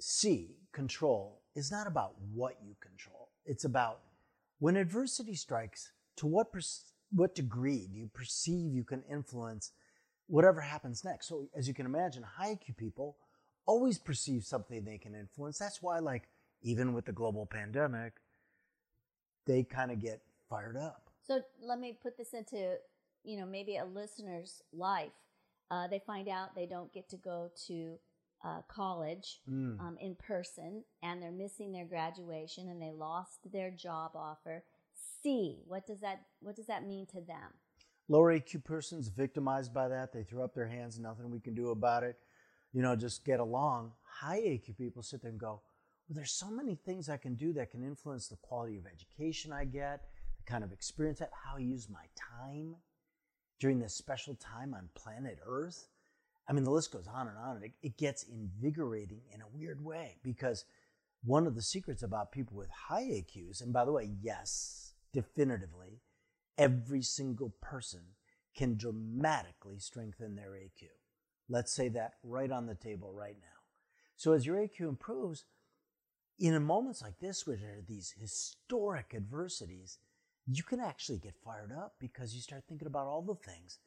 C, 0.00 0.56
control, 0.72 1.42
is 1.54 1.70
not 1.70 1.86
about 1.86 2.14
what 2.32 2.56
you 2.62 2.74
control. 2.80 3.30
It's 3.44 3.64
about 3.64 4.00
when 4.58 4.76
adversity 4.76 5.34
strikes, 5.34 5.92
to 6.16 6.26
what, 6.26 6.46
what 7.10 7.34
degree 7.34 7.88
do 7.92 7.98
you 7.98 8.10
perceive 8.12 8.72
you 8.72 8.84
can 8.84 9.02
influence 9.10 9.72
whatever 10.28 10.60
happens 10.60 11.04
next? 11.04 11.28
So 11.28 11.48
as 11.56 11.68
you 11.68 11.74
can 11.74 11.86
imagine, 11.86 12.22
high 12.22 12.54
AQ 12.54 12.76
people 12.76 13.16
always 13.66 13.98
perceive 13.98 14.44
something 14.44 14.84
they 14.84 14.98
can 14.98 15.14
influence. 15.14 15.58
That's 15.58 15.82
why, 15.82 15.98
like, 15.98 16.28
even 16.62 16.94
with 16.94 17.04
the 17.04 17.12
global 17.12 17.46
pandemic, 17.46 18.14
they 19.46 19.62
kind 19.62 19.90
of 19.90 20.00
get 20.00 20.22
fired 20.48 20.76
up. 20.76 21.10
So 21.26 21.40
let 21.60 21.78
me 21.78 21.98
put 22.00 22.16
this 22.16 22.32
into, 22.32 22.76
you 23.24 23.36
know, 23.38 23.46
maybe 23.46 23.76
a 23.76 23.84
listener's 23.84 24.62
life. 24.72 25.12
Uh, 25.70 25.88
they 25.88 26.00
find 26.06 26.28
out 26.28 26.54
they 26.54 26.66
don't 26.66 26.92
get 26.92 27.08
to 27.10 27.16
go 27.16 27.50
to 27.66 27.98
uh, 28.46 28.62
college 28.68 29.40
Mm. 29.48 29.80
um, 29.80 29.96
in 29.98 30.14
person, 30.14 30.84
and 31.02 31.20
they're 31.20 31.32
missing 31.44 31.72
their 31.72 31.84
graduation, 31.84 32.68
and 32.68 32.80
they 32.80 32.92
lost 32.92 33.50
their 33.50 33.70
job 33.70 34.12
offer. 34.14 34.64
C, 35.22 35.62
what 35.66 35.86
does 35.86 36.00
that 36.00 36.18
what 36.40 36.54
does 36.56 36.66
that 36.66 36.86
mean 36.86 37.06
to 37.06 37.20
them? 37.20 37.50
Lower 38.08 38.32
AQ 38.32 38.62
persons 38.64 39.08
victimized 39.08 39.74
by 39.74 39.88
that. 39.88 40.12
They 40.12 40.22
throw 40.22 40.44
up 40.44 40.54
their 40.54 40.68
hands, 40.68 40.98
nothing 40.98 41.30
we 41.30 41.40
can 41.40 41.54
do 41.54 41.70
about 41.70 42.04
it. 42.04 42.16
You 42.72 42.82
know, 42.82 42.94
just 42.94 43.24
get 43.24 43.40
along. 43.40 43.92
High 44.04 44.40
AQ 44.40 44.76
people 44.78 45.02
sit 45.02 45.22
there 45.22 45.30
and 45.30 45.40
go, 45.40 45.60
well, 46.08 46.14
there's 46.14 46.30
so 46.32 46.48
many 46.50 46.76
things 46.76 47.08
I 47.08 47.16
can 47.16 47.34
do 47.34 47.52
that 47.54 47.70
can 47.72 47.82
influence 47.82 48.28
the 48.28 48.36
quality 48.36 48.76
of 48.78 48.86
education 48.86 49.52
I 49.52 49.64
get, 49.64 50.02
the 50.38 50.44
kind 50.44 50.62
of 50.62 50.72
experience, 50.72 51.20
I, 51.20 51.26
how 51.32 51.56
I 51.56 51.60
use 51.60 51.88
my 51.88 52.06
time 52.16 52.76
during 53.58 53.80
this 53.80 53.94
special 53.94 54.34
time 54.36 54.72
on 54.74 54.88
planet 54.94 55.40
Earth. 55.44 55.88
I 56.48 56.52
mean, 56.52 56.64
the 56.64 56.70
list 56.70 56.92
goes 56.92 57.08
on 57.12 57.28
and 57.28 57.36
on. 57.38 57.62
It, 57.62 57.72
it 57.82 57.98
gets 57.98 58.22
invigorating 58.22 59.22
in 59.32 59.40
a 59.40 59.48
weird 59.52 59.84
way 59.84 60.18
because 60.22 60.64
one 61.24 61.46
of 61.46 61.54
the 61.54 61.62
secrets 61.62 62.02
about 62.02 62.30
people 62.30 62.56
with 62.56 62.70
high 62.70 63.02
AQs, 63.02 63.60
and 63.60 63.72
by 63.72 63.84
the 63.84 63.92
way, 63.92 64.10
yes, 64.20 64.94
definitively, 65.12 66.02
every 66.56 67.02
single 67.02 67.52
person 67.60 68.00
can 68.56 68.76
dramatically 68.76 69.78
strengthen 69.78 70.36
their 70.36 70.52
AQ. 70.52 70.86
Let's 71.48 71.72
say 71.72 71.88
that 71.90 72.14
right 72.22 72.50
on 72.50 72.66
the 72.66 72.74
table 72.74 73.12
right 73.12 73.36
now. 73.40 73.46
So 74.16 74.32
as 74.32 74.46
your 74.46 74.56
AQ 74.56 74.80
improves, 74.80 75.44
in 76.38 76.60
moments 76.62 77.02
like 77.02 77.18
this, 77.18 77.46
where 77.46 77.56
there 77.56 77.78
are 77.78 77.84
these 77.86 78.14
historic 78.18 79.14
adversities, 79.14 79.98
you 80.46 80.62
can 80.62 80.80
actually 80.80 81.18
get 81.18 81.34
fired 81.44 81.72
up 81.72 81.94
because 81.98 82.34
you 82.34 82.40
start 82.40 82.64
thinking 82.68 82.86
about 82.86 83.06
all 83.06 83.22
the 83.22 83.34
things 83.34 83.78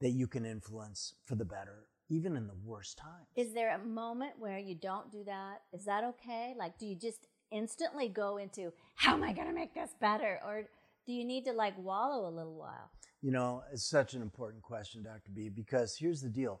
that 0.00 0.10
you 0.10 0.26
can 0.26 0.44
influence 0.44 1.14
for 1.24 1.34
the 1.34 1.44
better, 1.44 1.86
even 2.08 2.36
in 2.36 2.46
the 2.46 2.56
worst 2.64 2.98
times. 2.98 3.26
Is 3.36 3.54
there 3.54 3.74
a 3.74 3.84
moment 3.84 4.32
where 4.38 4.58
you 4.58 4.74
don't 4.74 5.10
do 5.10 5.24
that? 5.24 5.62
Is 5.72 5.84
that 5.84 6.04
okay? 6.04 6.54
Like, 6.58 6.78
do 6.78 6.86
you 6.86 6.96
just 6.96 7.26
instantly 7.50 8.08
go 8.08 8.36
into 8.36 8.72
how 8.96 9.14
am 9.14 9.22
I 9.22 9.32
going 9.32 9.48
to 9.48 9.54
make 9.54 9.74
this 9.74 9.90
better, 10.00 10.40
or 10.46 10.64
do 11.06 11.12
you 11.12 11.24
need 11.24 11.44
to 11.44 11.52
like 11.52 11.74
wallow 11.78 12.28
a 12.28 12.32
little 12.34 12.54
while? 12.54 12.90
You 13.22 13.30
know, 13.30 13.62
it's 13.72 13.88
such 13.88 14.14
an 14.14 14.22
important 14.22 14.62
question, 14.62 15.02
Dr. 15.02 15.30
B, 15.32 15.48
because 15.48 15.96
here's 15.96 16.20
the 16.20 16.28
deal. 16.28 16.60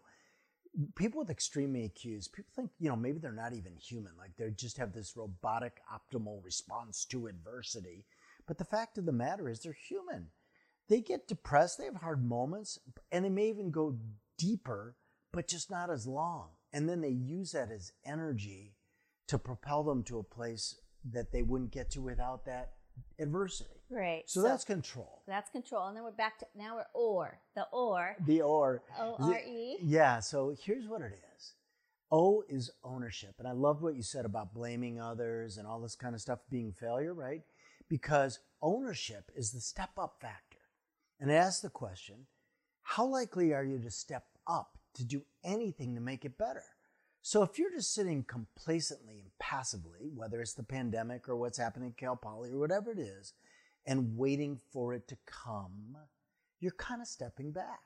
People 0.96 1.20
with 1.20 1.30
extreme 1.30 1.74
AQs, 1.74 2.32
people 2.32 2.52
think, 2.56 2.70
you 2.80 2.88
know, 2.88 2.96
maybe 2.96 3.18
they're 3.18 3.32
not 3.32 3.52
even 3.52 3.76
human. 3.76 4.12
Like 4.18 4.36
they 4.36 4.50
just 4.50 4.78
have 4.78 4.92
this 4.92 5.14
robotic 5.16 5.80
optimal 5.92 6.42
response 6.42 7.04
to 7.06 7.26
adversity. 7.26 8.06
But 8.46 8.58
the 8.58 8.64
fact 8.64 8.98
of 8.98 9.06
the 9.06 9.12
matter 9.12 9.48
is 9.48 9.60
they're 9.60 9.76
human. 9.88 10.28
They 10.88 11.00
get 11.00 11.28
depressed, 11.28 11.78
they 11.78 11.84
have 11.84 11.96
hard 11.96 12.24
moments, 12.24 12.78
and 13.12 13.24
they 13.24 13.30
may 13.30 13.48
even 13.48 13.70
go 13.70 13.96
deeper, 14.36 14.96
but 15.34 15.48
just 15.48 15.70
not 15.70 15.90
as 15.90 16.06
long. 16.06 16.48
And 16.72 16.88
then 16.88 17.00
they 17.00 17.08
use 17.08 17.52
that 17.52 17.70
as 17.70 17.92
energy 18.04 18.74
to 19.28 19.38
propel 19.38 19.82
them 19.82 20.02
to 20.04 20.18
a 20.18 20.22
place 20.22 20.80
that 21.12 21.32
they 21.32 21.42
wouldn't 21.42 21.72
get 21.72 21.90
to 21.92 22.00
without 22.00 22.44
that 22.46 22.72
adversity. 23.18 23.70
Great. 23.90 24.24
So, 24.26 24.42
that's 24.42 24.64
control. 24.64 25.22
that's 25.26 25.50
control, 25.50 25.88
and 25.88 25.96
then 25.96 26.04
we're 26.04 26.12
back 26.12 26.38
to 26.38 26.46
now 26.56 26.76
we're 26.76 26.86
or 26.94 27.38
the 27.54 27.66
or 27.72 28.16
The 28.26 28.40
or. 28.40 28.82
O 28.98 29.16
R 29.18 29.38
E. 29.38 29.76
Yeah, 29.82 30.20
so 30.20 30.54
here's 30.64 30.86
what 30.88 31.02
it 31.02 31.12
is. 31.36 31.54
O 32.10 32.44
is 32.48 32.70
ownership. 32.84 33.34
And 33.38 33.48
I 33.48 33.52
loved 33.52 33.82
what 33.82 33.96
you 33.96 34.02
said 34.02 34.24
about 34.24 34.54
blaming 34.54 35.00
others 35.00 35.58
and 35.58 35.66
all 35.66 35.80
this 35.80 35.96
kind 35.96 36.14
of 36.14 36.20
stuff 36.20 36.38
being 36.50 36.72
failure, 36.72 37.12
right? 37.12 37.42
Because 37.88 38.38
ownership 38.62 39.30
is 39.36 39.50
the 39.50 39.60
step 39.60 39.90
up 39.98 40.16
factor. 40.20 40.58
And 41.20 41.30
it 41.30 41.34
asks 41.34 41.60
the 41.60 41.70
question 41.70 42.26
how 42.82 43.06
likely 43.06 43.52
are 43.52 43.64
you 43.64 43.78
to 43.78 43.90
step 43.90 44.26
up 44.46 44.78
to 44.94 45.04
do 45.04 45.22
anything 45.44 45.94
to 45.94 46.00
make 46.00 46.24
it 46.24 46.38
better? 46.38 46.64
So 47.22 47.42
if 47.42 47.58
you're 47.58 47.70
just 47.70 47.94
sitting 47.94 48.22
complacently 48.22 49.20
and 49.20 49.30
passively, 49.38 50.10
whether 50.14 50.40
it's 50.42 50.52
the 50.52 50.62
pandemic 50.62 51.28
or 51.28 51.36
what's 51.36 51.56
happening 51.56 51.88
at 51.90 51.96
Cal 51.96 52.16
Poly 52.16 52.50
or 52.50 52.58
whatever 52.58 52.90
it 52.92 52.98
is, 52.98 53.32
and 53.86 54.16
waiting 54.16 54.60
for 54.72 54.92
it 54.94 55.08
to 55.08 55.16
come, 55.26 55.96
you're 56.60 56.72
kind 56.72 57.00
of 57.00 57.08
stepping 57.08 57.50
back. 57.50 57.80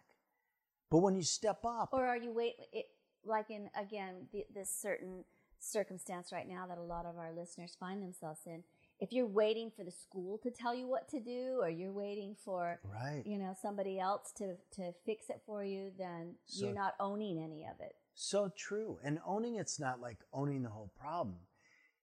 But 0.90 0.98
when 0.98 1.14
you 1.14 1.22
step 1.22 1.64
up, 1.64 1.90
Or 1.92 2.06
are 2.06 2.16
you 2.16 2.32
wait 2.32 2.54
it, 2.72 2.86
like 3.24 3.50
in 3.50 3.68
again 3.76 4.26
the, 4.32 4.44
this 4.54 4.70
certain 4.70 5.24
circumstance 5.60 6.32
right 6.32 6.48
now 6.48 6.66
that 6.66 6.78
a 6.78 6.82
lot 6.82 7.04
of 7.04 7.18
our 7.18 7.32
listeners 7.32 7.76
find 7.78 8.02
themselves 8.02 8.40
in? 8.46 8.64
If 9.00 9.12
you're 9.12 9.26
waiting 9.26 9.70
for 9.70 9.84
the 9.84 9.92
school 9.92 10.38
to 10.38 10.50
tell 10.50 10.74
you 10.74 10.88
what 10.88 11.08
to 11.10 11.20
do, 11.20 11.58
or 11.60 11.68
you're 11.68 11.92
waiting 11.92 12.34
for 12.34 12.80
right. 12.82 13.22
you 13.24 13.38
know 13.38 13.54
somebody 13.60 14.00
else 14.00 14.32
to 14.38 14.56
to 14.72 14.92
fix 15.06 15.30
it 15.30 15.40
for 15.46 15.64
you, 15.64 15.92
then 15.96 16.34
So- 16.46 16.66
you're 16.66 16.74
not 16.74 16.94
owning 16.98 17.38
any 17.38 17.64
of 17.64 17.80
it. 17.80 17.94
So 18.14 18.48
true. 18.48 18.98
And 19.04 19.20
owning 19.24 19.54
it's 19.54 19.78
not 19.78 20.00
like 20.00 20.18
owning 20.32 20.62
the 20.62 20.70
whole 20.70 20.90
problem. 20.98 21.38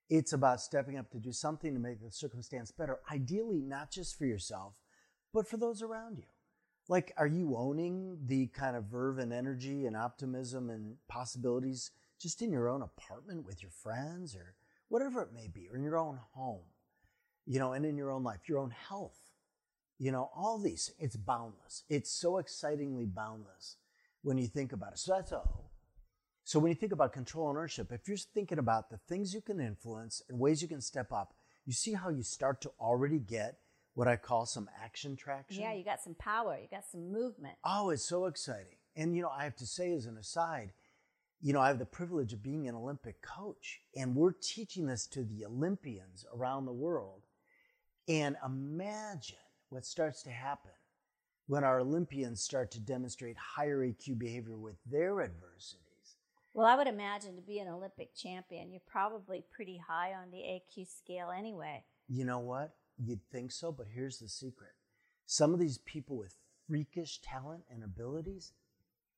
It's 0.10 0.32
about 0.32 0.62
stepping 0.62 0.98
up 0.98 1.10
to 1.12 1.20
do 1.20 1.34
something 1.34 1.74
to 1.74 1.80
make 1.80 2.00
the 2.00 2.12
circumstance 2.12 2.72
better, 2.72 3.00
ideally, 3.12 3.60
not 3.60 3.92
just 3.92 4.16
for 4.18 4.25
yourself, 4.25 4.80
but 5.34 5.48
for 5.48 5.58
those 5.58 5.82
around 5.82 6.18
you. 6.18 6.25
Like, 6.88 7.12
are 7.18 7.28
you 7.28 7.58
owning 7.58 8.20
the 8.28 8.48
kind 8.48 8.78
of 8.78 8.86
verve 8.86 9.18
and 9.18 9.34
energy 9.34 9.86
and 9.88 9.98
optimism 9.98 10.70
and 10.70 10.98
possibilities 11.08 11.92
just 12.20 12.42
in 12.42 12.52
your 12.52 12.70
own 12.70 12.82
apartment 12.84 13.46
with 13.46 13.62
your 13.62 13.72
friends 13.72 14.36
or 14.36 14.56
whatever 14.88 15.22
it 15.24 15.34
may 15.34 15.48
be, 15.48 15.68
or 15.68 15.75
in 15.75 15.84
your 15.84 15.98
own 15.98 16.20
home, 16.34 16.64
you 17.46 17.60
know, 17.60 17.74
and 17.74 17.86
in 17.86 17.98
your 17.98 18.12
own 18.12 18.24
life, 18.24 18.48
your 18.48 18.60
own 18.60 18.72
health? 18.72 19.20
You 19.98 20.12
know, 20.12 20.30
all 20.36 20.60
these, 20.60 20.92
it's 21.00 21.16
boundless. 21.16 21.84
It's 21.90 22.12
so 22.12 22.38
excitingly 22.38 23.06
boundless 23.06 23.78
when 24.24 24.38
you 24.38 24.48
think 24.48 24.74
about 24.74 24.94
it. 24.94 25.00
So 25.00 25.14
that's 25.14 25.32
O. 25.32 25.66
So 26.44 26.60
when 26.60 26.70
you 26.70 26.75
think 26.75 26.92
about 26.92 27.14
control 27.14 27.48
ownership, 27.48 27.92
if 27.92 28.08
you're 28.08 28.18
thinking 28.18 28.60
about 28.60 28.90
the 28.90 29.00
things 29.08 29.34
you 29.34 29.42
can 29.42 29.60
influence 29.60 30.22
and 30.30 30.40
ways 30.40 30.62
you 30.62 30.68
can 30.68 30.82
step 30.82 31.12
up, 31.12 31.34
you 31.66 31.74
see 31.74 31.94
how 31.94 32.10
you 32.10 32.24
start 32.24 32.62
to 32.62 32.72
already 32.80 33.20
get 33.20 33.58
what 33.96 34.08
I 34.08 34.18
call 34.18 34.46
some 34.46 34.70
action 34.84 35.16
traction. 35.16 35.64
Yeah, 35.64 35.74
you 35.74 35.84
got 35.84 36.02
some 36.02 36.16
power, 36.16 36.58
you 36.62 36.68
got 36.70 36.84
some 36.86 37.12
movement. 37.12 37.56
Oh, 37.64 37.90
it's 37.90 38.08
so 38.08 38.25
exciting. 38.25 38.78
And 38.96 39.16
you 39.16 39.22
know, 39.24 39.30
I 39.30 39.46
have 39.46 39.56
to 39.58 39.66
say 39.66 39.94
as 39.94 40.06
an 40.06 40.18
aside, 40.18 40.74
you 41.42 41.54
know, 41.54 41.62
I 41.62 41.68
have 41.70 41.80
the 41.80 41.86
privilege 41.86 42.34
of 42.34 42.44
being 42.44 42.68
an 42.68 42.75
Olympic 42.75 43.22
coach, 43.22 43.82
and 43.96 44.16
we're 44.16 44.34
teaching 44.34 44.86
this 44.86 45.08
to 45.08 45.24
the 45.24 45.46
Olympians 45.46 46.25
around 46.34 46.66
the 46.66 46.74
world. 46.74 47.24
And 48.08 48.36
imagine 48.46 49.38
what 49.70 49.86
starts 49.86 50.22
to 50.24 50.30
happen 50.30 50.72
when 51.48 51.64
our 51.64 51.80
Olympians 51.80 52.42
start 52.42 52.72
to 52.72 52.80
demonstrate 52.80 53.38
higher 53.38 53.80
AQ 53.80 54.18
behavior 54.18 54.58
with 54.58 54.76
their 54.86 55.22
adversities. 55.22 55.82
Well, 56.54 56.66
I 56.66 56.76
would 56.76 56.88
imagine 56.88 57.36
to 57.36 57.42
be 57.42 57.60
an 57.60 57.68
Olympic 57.68 58.16
champion, 58.16 58.72
you're 58.72 58.82
probably 58.88 59.44
pretty 59.52 59.78
high 59.78 60.14
on 60.14 60.32
the 60.32 60.38
AQ 60.38 60.88
scale 60.88 61.32
anyway. 61.36 61.84
You 62.08 62.26
know 62.26 62.40
what? 62.40 62.76
You'd 62.98 63.20
think 63.32 63.52
so, 63.52 63.72
but 63.72 63.88
here's 63.94 64.20
the 64.20 64.30
secret. 64.30 64.72
Some 65.26 65.54
of 65.54 65.60
these 65.60 65.80
people 65.80 66.16
with 66.18 66.38
freakish 66.68 67.20
talent 67.22 67.64
and 67.70 67.84
abilities 67.84 68.54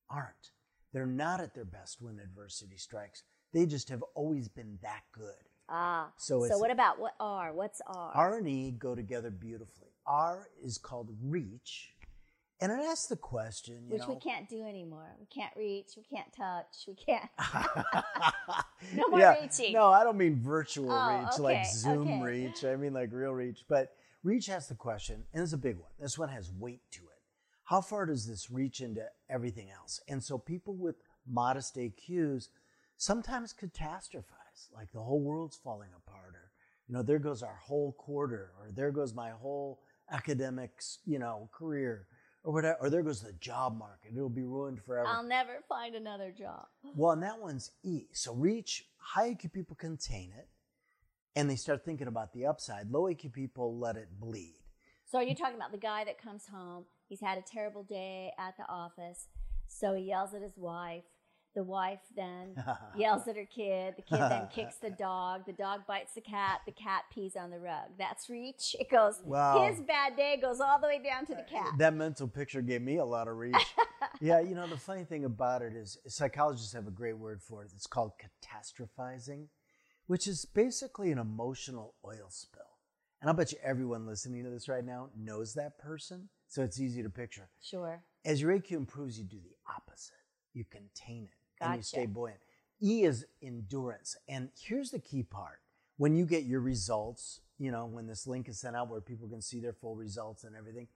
aren't. 0.09 0.51
They're 0.93 1.05
not 1.05 1.41
at 1.41 1.53
their 1.53 1.65
best 1.65 2.01
when 2.01 2.19
adversity 2.19 2.77
strikes. 2.77 3.23
They 3.53 3.65
just 3.65 3.89
have 3.89 4.03
always 4.15 4.47
been 4.47 4.79
that 4.81 5.03
good. 5.11 5.49
Ah, 5.69 6.11
So 6.17 6.45
so, 6.47 6.57
what 6.57 6.71
about 6.71 6.99
what 6.99 7.13
R? 7.19 7.53
What's 7.53 7.81
R? 7.87 8.11
R 8.13 8.37
and 8.37 8.47
E 8.47 8.71
go 8.71 8.95
together 8.95 9.29
beautifully. 9.29 9.89
R 10.05 10.47
is 10.63 10.77
called 10.77 11.09
reach. 11.21 11.93
And 12.59 12.71
it 12.71 12.79
asks 12.79 13.05
the 13.05 13.15
question, 13.15 13.83
you 13.87 13.93
which 13.93 14.01
know, 14.07 14.13
we 14.15 14.19
can't 14.19 14.49
do 14.49 14.63
anymore. 14.63 15.15
We 15.19 15.27
can't 15.27 15.53
reach, 15.55 15.89
we 15.95 16.01
can't 16.03 16.33
touch, 16.35 16.87
we 16.87 16.95
can't. 16.95 17.29
No 18.95 19.07
more 19.09 19.19
Yeah, 19.19 19.35
reaching. 19.41 19.73
No, 19.73 19.87
I 19.91 20.03
don't 20.03 20.17
mean 20.17 20.41
virtual 20.41 20.89
Oh, 20.91 21.19
reach, 21.19 21.33
okay, 21.33 21.43
like 21.43 21.65
Zoom 21.65 22.07
okay. 22.07 22.21
reach. 22.21 22.63
I 22.65 22.75
mean 22.75 22.93
like 22.93 23.09
real 23.11 23.31
reach. 23.31 23.65
But 23.67 23.91
reach 24.23 24.49
asks 24.49 24.69
the 24.69 24.75
question, 24.75 25.23
and 25.33 25.43
it's 25.43 25.53
a 25.53 25.57
big 25.57 25.77
one. 25.77 25.91
This 25.99 26.17
one 26.17 26.29
has 26.29 26.51
weight 26.51 26.81
to 26.91 27.01
it. 27.01 27.21
How 27.65 27.81
far 27.81 28.05
does 28.05 28.25
this 28.25 28.49
reach 28.49 28.81
into 28.81 29.03
everything 29.29 29.69
else? 29.69 29.99
And 30.07 30.23
so 30.23 30.37
people 30.37 30.73
with 30.75 30.95
modest 31.29 31.75
AQs 31.75 32.47
sometimes 32.97 33.53
catastrophize, 33.53 34.23
like 34.73 34.91
the 34.91 35.01
whole 35.01 35.21
world's 35.21 35.57
falling 35.57 35.89
apart, 35.95 36.35
or 36.35 36.51
you 36.87 36.93
know, 36.95 37.03
there 37.03 37.19
goes 37.19 37.43
our 37.43 37.55
whole 37.55 37.93
quarter, 37.93 38.51
or 38.59 38.71
there 38.71 38.91
goes 38.91 39.13
my 39.13 39.31
whole 39.31 39.81
academics, 40.11 40.99
you 41.05 41.19
know, 41.19 41.49
career, 41.51 42.07
or 42.43 42.53
whatever, 42.53 42.77
or 42.81 42.89
there 42.89 43.03
goes 43.03 43.21
the 43.21 43.33
job 43.33 43.77
market. 43.77 44.13
It'll 44.15 44.29
be 44.29 44.43
ruined 44.43 44.81
forever. 44.81 45.07
I'll 45.07 45.23
never 45.23 45.63
find 45.67 45.95
another 45.95 46.31
job. 46.31 46.65
Well, 46.95 47.11
and 47.11 47.21
that 47.23 47.39
one's 47.39 47.71
E. 47.83 48.05
So 48.13 48.33
reach, 48.33 48.85
high 48.97 49.31
AQ 49.31 49.51
people 49.53 49.75
contain 49.75 50.31
it 50.37 50.47
and 51.35 51.47
they 51.47 51.55
start 51.55 51.85
thinking 51.85 52.07
about 52.07 52.33
the 52.33 52.47
upside. 52.47 52.89
Low 52.89 53.03
AQ 53.03 53.31
people 53.31 53.77
let 53.77 53.95
it 53.95 54.07
bleed. 54.19 54.55
So 55.05 55.19
are 55.19 55.23
you 55.23 55.35
talking 55.35 55.55
about 55.55 55.71
the 55.71 55.77
guy 55.77 56.03
that 56.05 56.19
comes 56.19 56.47
home? 56.47 56.85
He's 57.07 57.21
had 57.21 57.37
a 57.37 57.41
terrible 57.41 57.83
day 57.83 58.31
at 58.39 58.57
the 58.57 58.67
office, 58.67 59.27
so 59.67 59.93
he 59.93 60.03
yells 60.05 60.33
at 60.33 60.41
his 60.41 60.57
wife. 60.57 61.03
The 61.57 61.63
wife 61.63 62.01
then 62.15 62.63
yells 62.95 63.27
at 63.27 63.35
her 63.35 63.47
kid. 63.47 63.95
The 63.95 64.03
kid 64.03 64.19
then 64.19 64.47
kicks 64.53 64.75
the 64.75 64.91
dog. 64.91 65.47
The 65.47 65.53
dog 65.53 65.87
bites 65.87 66.13
the 66.13 66.21
cat. 66.21 66.59
The 66.67 66.71
cat 66.71 67.05
pees 67.11 67.35
on 67.35 67.49
the 67.49 67.57
rug. 67.57 67.89
That's 67.97 68.29
reach. 68.29 68.75
It 68.79 68.91
goes. 68.91 69.21
Wow. 69.25 69.67
His 69.67 69.81
bad 69.81 70.15
day 70.15 70.37
goes 70.39 70.61
all 70.61 70.79
the 70.79 70.85
way 70.85 71.01
down 71.03 71.25
to 71.25 71.33
the 71.33 71.41
uh, 71.41 71.63
cat. 71.63 71.73
That 71.79 71.95
mental 71.95 72.27
picture 72.27 72.61
gave 72.61 72.83
me 72.83 72.97
a 72.97 73.05
lot 73.05 73.27
of 73.27 73.37
reach. 73.37 73.55
yeah, 74.21 74.39
you 74.39 74.53
know, 74.53 74.67
the 74.67 74.77
funny 74.77 75.03
thing 75.03 75.25
about 75.25 75.63
it 75.63 75.73
is 75.73 75.97
psychologists 76.05 76.73
have 76.73 76.85
a 76.85 76.91
great 76.91 77.17
word 77.17 77.41
for 77.41 77.63
it. 77.63 77.71
It's 77.73 77.87
called 77.87 78.11
catastrophizing, 78.21 79.47
which 80.05 80.27
is 80.27 80.45
basically 80.45 81.11
an 81.11 81.17
emotional 81.17 81.95
oil 82.05 82.27
spill. 82.29 82.61
And 83.19 83.31
I'll 83.31 83.35
bet 83.35 83.51
you 83.51 83.57
everyone 83.63 84.05
listening 84.05 84.43
to 84.43 84.51
this 84.51 84.69
right 84.69 84.85
now 84.85 85.09
knows 85.17 85.55
that 85.55 85.79
person. 85.79 86.29
So 86.49 86.61
it's 86.61 86.79
easy 86.79 87.01
to 87.01 87.09
picture. 87.09 87.49
Sure. 87.63 88.03
As 88.23 88.43
your 88.43 88.51
AQ 88.51 88.73
improves, 88.73 89.17
you 89.17 89.23
do 89.23 89.39
the 89.39 89.55
opposite. 89.75 90.13
You 90.53 90.63
contain 90.63 91.23
it 91.23 91.46
and 91.61 91.77
you 91.77 91.83
stay 91.83 92.05
buoyant. 92.05 92.39
E 92.81 93.03
is 93.03 93.25
endurance. 93.41 94.15
And 94.27 94.49
here's 94.59 94.91
the 94.91 94.99
key 94.99 95.23
part. 95.23 95.59
When 95.97 96.15
you 96.15 96.25
get 96.25 96.43
your 96.43 96.59
results, 96.59 97.41
you 97.57 97.71
know, 97.71 97.85
when 97.85 98.05
this 98.05 98.27
link 98.27 98.47
is 98.47 98.59
sent 98.59 98.75
out 98.75 98.89
where 98.89 99.01
people 99.01 99.27
can 99.27 99.41
see 99.41 99.59
their 99.59 99.73
full 99.73 99.95
results 99.95 100.43
and 100.43 100.55
everything, 100.55 100.87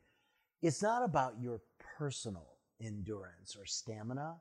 it's 0.62 0.82
not 0.82 1.04
about 1.04 1.42
your 1.42 1.62
personal 1.98 2.58
endurance 2.80 3.56
or 3.60 3.66
stamina. 3.66 4.36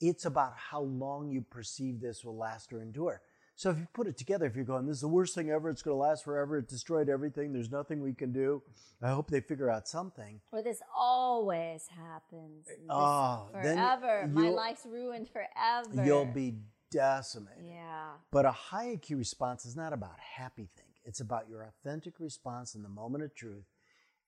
It's 0.00 0.26
about 0.26 0.54
how 0.56 0.82
long 0.82 1.30
you 1.30 1.40
perceive 1.40 2.00
this 2.00 2.24
will 2.24 2.36
last 2.36 2.72
or 2.72 2.82
endure. 2.82 3.22
So 3.58 3.70
if 3.70 3.78
you 3.78 3.86
put 3.94 4.06
it 4.06 4.18
together, 4.18 4.44
if 4.44 4.54
you're 4.54 4.66
going, 4.66 4.86
this 4.86 4.96
is 4.96 5.00
the 5.00 5.08
worst 5.08 5.34
thing 5.34 5.50
ever, 5.50 5.70
it's 5.70 5.80
going 5.80 5.94
to 5.94 5.98
last 5.98 6.24
forever, 6.24 6.58
it 6.58 6.68
destroyed 6.68 7.08
everything, 7.08 7.54
there's 7.54 7.70
nothing 7.70 8.02
we 8.02 8.12
can 8.12 8.30
do. 8.30 8.62
I 9.02 9.08
hope 9.08 9.30
they 9.30 9.40
figure 9.40 9.70
out 9.70 9.88
something. 9.88 10.42
Or 10.52 10.62
this 10.62 10.82
always 10.94 11.86
happens. 11.88 12.66
This 12.66 12.76
Oh, 12.90 13.48
then 13.54 13.76
forever. 13.78 14.28
My 14.30 14.50
life's 14.50 14.84
ruined 14.84 15.30
forever. 15.30 16.04
You'll 16.04 16.26
be 16.26 16.56
decimated. 16.90 17.64
Yeah. 17.66 18.10
But 18.30 18.44
a 18.44 18.52
high 18.52 18.98
AQ 18.98 19.16
response 19.16 19.64
is 19.64 19.74
not 19.74 19.94
about 19.94 20.18
happy 20.20 20.68
think. 20.76 20.90
It's 21.06 21.20
about 21.20 21.48
your 21.48 21.62
authentic 21.62 22.20
response 22.20 22.74
in 22.74 22.82
the 22.82 22.90
moment 22.90 23.24
of 23.24 23.34
truth. 23.34 23.64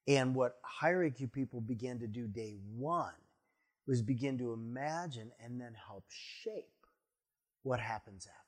And 0.07 0.35
what 0.35 0.57
higher 0.63 1.09
AQ 1.11 1.33
people 1.33 1.61
begin 1.61 1.99
to 1.99 2.07
do 2.07 2.27
day 2.27 2.57
one 2.75 3.13
was 3.87 4.01
begin 4.01 4.39
to 4.39 4.55
imagine 4.55 5.33
and 5.45 5.61
then 5.61 5.75
help 5.87 6.05
shape 6.09 6.87
what 7.63 7.81
happens 7.81 8.27
after. 8.27 8.48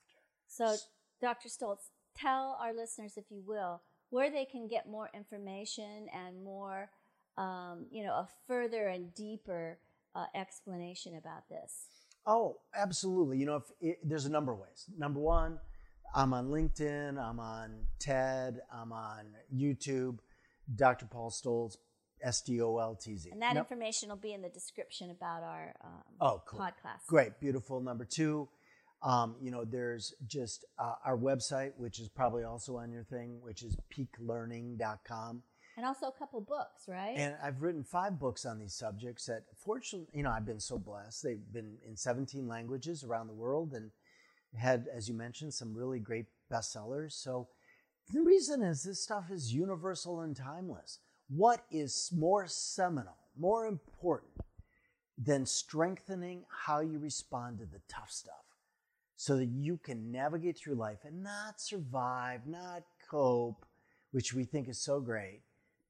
So, 0.51 0.77
Dr. 1.21 1.49
Stoltz, 1.49 1.91
tell 2.17 2.59
our 2.61 2.75
listeners, 2.75 3.15
if 3.17 3.25
you 3.31 3.43
will, 3.47 3.81
where 4.11 4.31
they 4.31 4.45
can 4.45 4.67
get 4.67 4.89
more 4.89 5.09
information 5.15 6.09
and 6.13 6.43
more, 6.43 6.91
um, 7.39 7.87
you 7.93 8.03
know, 8.03 8.13
a 8.13 8.29
further 8.49 8.89
and 8.89 9.15
deeper 9.15 9.79
uh, 10.17 10.25
explanation 10.35 11.17
about 11.17 11.49
this. 11.49 11.87
Oh, 12.27 12.57
absolutely. 12.75 13.39
You 13.39 13.47
know, 13.47 13.57
if 13.57 13.63
it, 13.81 13.99
there's 14.03 14.27
a 14.27 14.31
number 14.31 14.53
of 14.53 14.59
ways. 14.59 14.87
Number 14.99 15.21
one, 15.21 15.59
I'm 16.15 16.35
on 16.35 16.49
LinkedIn, 16.49 17.17
I'm 17.17 17.39
on 17.39 17.87
TED, 18.01 18.61
I'm 18.73 18.93
on 18.93 19.27
YouTube, 19.55 20.19
Dr. 20.75 21.07
Paul 21.07 21.31
Stoltz, 21.31 21.77
S 22.23 22.43
T 22.43 22.61
O 22.61 22.77
L 22.79 22.97
T 22.97 23.17
Z. 23.17 23.31
And 23.31 23.41
that 23.41 23.55
No- 23.55 23.61
information 23.61 24.09
will 24.09 24.17
be 24.17 24.33
in 24.33 24.43
the 24.43 24.49
description 24.49 25.11
about 25.13 25.45
our 25.45 25.75
um, 25.85 26.03
Oh, 26.21 26.43
cool. 26.45 26.59
podcast. 26.61 27.07
Great, 27.07 27.39
beautiful. 27.41 27.81
Number 27.81 28.05
two, 28.05 28.49
um, 29.03 29.37
you 29.41 29.51
know, 29.51 29.65
there's 29.65 30.15
just 30.27 30.65
uh, 30.79 30.95
our 31.05 31.17
website, 31.17 31.73
which 31.77 32.01
is 32.01 32.09
probably 32.09 32.45
also 32.45 32.77
on 32.77 32.93
your 32.93 33.05
thing, 33.05 33.39
which 33.41 33.63
is 33.63 33.77
peaklearning.com. 33.97 35.43
And 35.77 35.87
also 35.87 36.09
a 36.09 36.13
couple 36.13 36.41
books, 36.43 36.85
right? 36.89 37.15
And 37.17 37.35
I've 37.43 37.63
written 37.63 37.83
five 37.83 38.19
books 38.19 38.45
on 38.45 38.59
these 38.59 38.75
subjects 38.75 39.25
that, 39.27 39.45
fortunately, 39.57 40.09
you 40.13 40.23
know, 40.23 40.31
I've 40.31 40.45
been 40.45 40.61
so 40.61 40.77
blessed. 40.79 41.23
They've 41.23 41.53
been 41.53 41.79
in 41.87 41.97
17 41.97 42.47
languages 42.47 43.03
around 43.03 43.29
the 43.29 43.35
world 43.35 43.73
and 43.73 43.91
had, 44.55 44.89
as 44.95 45.09
you 45.09 45.15
mentioned, 45.15 45.55
some 45.55 45.75
really 45.75 45.99
great 45.99 46.27
bestsellers. 46.53 47.13
So 47.13 47.49
the 48.13 48.21
reason 48.21 48.63
is 48.63 48.83
this 48.83 49.03
stuff 49.03 49.31
is 49.31 49.55
universal 49.55 50.21
and 50.21 50.37
timeless. 50.37 50.99
What 51.29 51.65
is 51.71 52.11
more 52.15 52.47
seminal, 52.49 53.17
more 53.39 53.67
important 53.67 54.33
than 55.17 55.47
strengthening 55.47 56.45
how 56.67 56.81
you 56.81 56.99
respond 56.99 57.59
to 57.59 57.65
the 57.65 57.81
tough 57.89 58.11
stuff 58.11 58.50
so 59.21 59.37
that 59.37 59.51
you 59.51 59.77
can 59.77 60.11
navigate 60.11 60.57
through 60.57 60.75
life 60.75 61.01
and 61.05 61.23
not 61.23 61.61
survive, 61.61 62.47
not 62.47 62.83
cope, 63.11 63.67
which 64.13 64.33
we 64.33 64.45
think 64.45 64.67
is 64.67 64.81
so 64.81 64.99
great, 64.99 65.43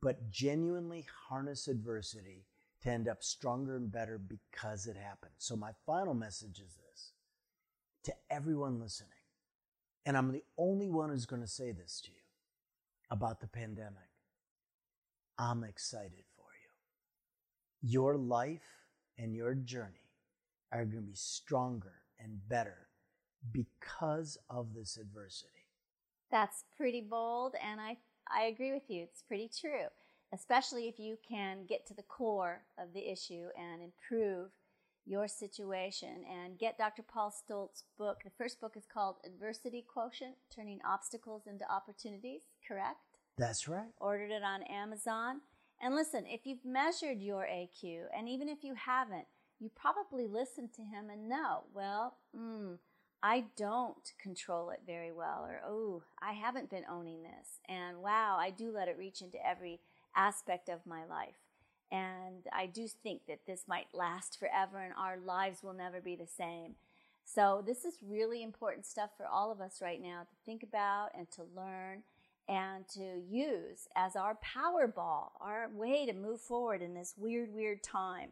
but 0.03 0.33
genuinely 0.33 1.07
harness 1.29 1.69
adversity 1.69 2.45
to 2.83 2.91
end 2.91 3.07
up 3.07 3.23
stronger 3.23 3.77
and 3.77 3.93
better 3.93 4.19
because 4.19 4.89
it 4.89 4.97
happened. 4.97 5.31
So, 5.39 5.55
my 5.55 5.71
final 5.87 6.13
message 6.13 6.59
is 6.59 6.75
this 6.75 7.13
to 8.03 8.15
everyone 8.31 8.81
listening, 8.81 9.11
and 10.05 10.17
I'm 10.17 10.33
the 10.33 10.43
only 10.59 10.91
one 10.91 11.11
who's 11.11 11.25
going 11.25 11.43
to 11.43 11.47
say 11.47 11.71
this 11.71 12.01
to 12.07 12.11
you 12.11 12.25
about 13.13 13.41
the 13.41 13.47
pandemic. 13.47 14.11
I'm 15.39 15.63
excited 15.63 16.25
for 16.37 16.49
you. 16.65 17.91
Your 17.93 18.17
life 18.17 18.89
and 19.17 19.37
your 19.37 19.55
journey 19.55 20.11
are 20.73 20.85
going 20.85 21.05
to 21.05 21.11
be 21.11 21.15
stronger 21.15 21.93
and 22.19 22.37
better 22.49 22.89
because 23.53 24.39
of 24.49 24.75
this 24.75 24.97
adversity. 24.97 25.67
That's 26.31 26.65
pretty 26.77 27.01
bold, 27.01 27.55
and 27.63 27.81
I, 27.81 27.97
I 28.31 28.45
agree 28.45 28.73
with 28.73 28.89
you. 28.89 29.03
It's 29.03 29.23
pretty 29.23 29.51
true, 29.61 29.89
especially 30.33 30.89
if 30.89 30.99
you 30.99 31.17
can 31.29 31.67
get 31.69 31.87
to 31.87 31.95
the 31.95 32.03
core 32.03 32.63
of 32.79 32.93
the 32.93 33.11
issue 33.11 33.49
and 33.59 33.83
improve 33.83 34.51
your 35.07 35.27
situation 35.27 36.25
and 36.31 36.59
get 36.59 36.79
Dr. 36.79 37.03
Paul 37.03 37.33
Stoltz's 37.33 37.85
book. 37.99 38.19
The 38.23 38.31
first 38.39 38.61
book 38.61 38.75
is 38.77 38.87
called 38.87 39.17
Adversity 39.25 39.85
Quotient 39.93 40.37
Turning 40.55 40.79
Obstacles 40.87 41.47
into 41.47 41.71
Opportunities, 41.71 42.43
correct? 42.67 42.99
That's 43.37 43.67
right. 43.67 43.89
Ordered 43.99 44.31
it 44.31 44.43
on 44.43 44.63
Amazon. 44.65 45.41
And 45.83 45.95
listen, 45.95 46.27
if 46.27 46.43
you've 46.45 46.65
measured 46.65 47.21
your 47.21 47.47
AQ, 47.51 48.03
and 48.17 48.29
even 48.29 48.49
if 48.49 48.63
you 48.63 48.75
haven't, 48.75 49.27
you 49.59 49.71
probably 49.75 50.27
listened 50.27 50.73
to 50.75 50.83
him 50.83 51.11
and 51.11 51.29
know, 51.29 51.65
well, 51.75 52.17
mm, 52.37 52.79
I 53.23 53.45
don't 53.57 54.13
control 54.21 54.71
it 54.71 54.81
very 54.87 55.13
well, 55.13 55.47
or 55.47 55.61
oh, 55.67 56.03
I 56.23 56.33
haven't 56.33 56.71
been 56.71 56.85
owning 56.91 57.23
this. 57.23 57.61
And 57.69 57.99
wow, 57.99 58.39
I 58.41 58.51
do 58.51 58.73
let 58.73 58.89
it 58.89 58.97
reach 58.99 59.21
into 59.21 59.45
every 59.47 59.81
aspect 60.17 60.69
of 60.69 60.87
my 60.87 61.05
life. 61.05 61.37
And 61.93 62.47
I 62.53 62.67
do 62.67 62.87
think 62.89 63.23
that 63.29 63.47
this 63.47 63.65
might 63.67 63.87
last 63.93 64.39
forever 64.39 64.79
and 64.79 64.95
our 64.97 65.19
lives 65.19 65.63
will 65.63 65.73
never 65.75 66.01
be 66.01 66.17
the 66.17 66.27
same. 66.27 66.77
So, 67.25 67.63
this 67.65 67.85
is 67.85 67.95
really 68.03 68.43
important 68.43 68.87
stuff 68.87 69.11
for 69.17 69.27
all 69.27 69.53
of 69.53 69.61
us 69.61 69.81
right 69.83 70.01
now 70.01 70.21
to 70.23 70.37
think 70.45 70.63
about 70.63 71.11
and 71.17 71.31
to 71.33 71.43
learn 71.55 72.03
and 72.49 72.89
to 72.89 73.23
use 73.29 73.87
as 73.95 74.17
our 74.17 74.37
power 74.43 74.89
ball, 74.89 75.33
our 75.41 75.69
way 75.73 76.07
to 76.07 76.13
move 76.13 76.41
forward 76.41 76.83
in 76.83 76.95
this 76.95 77.15
weird, 77.17 77.55
weird 77.55 77.83
time. 77.83 78.31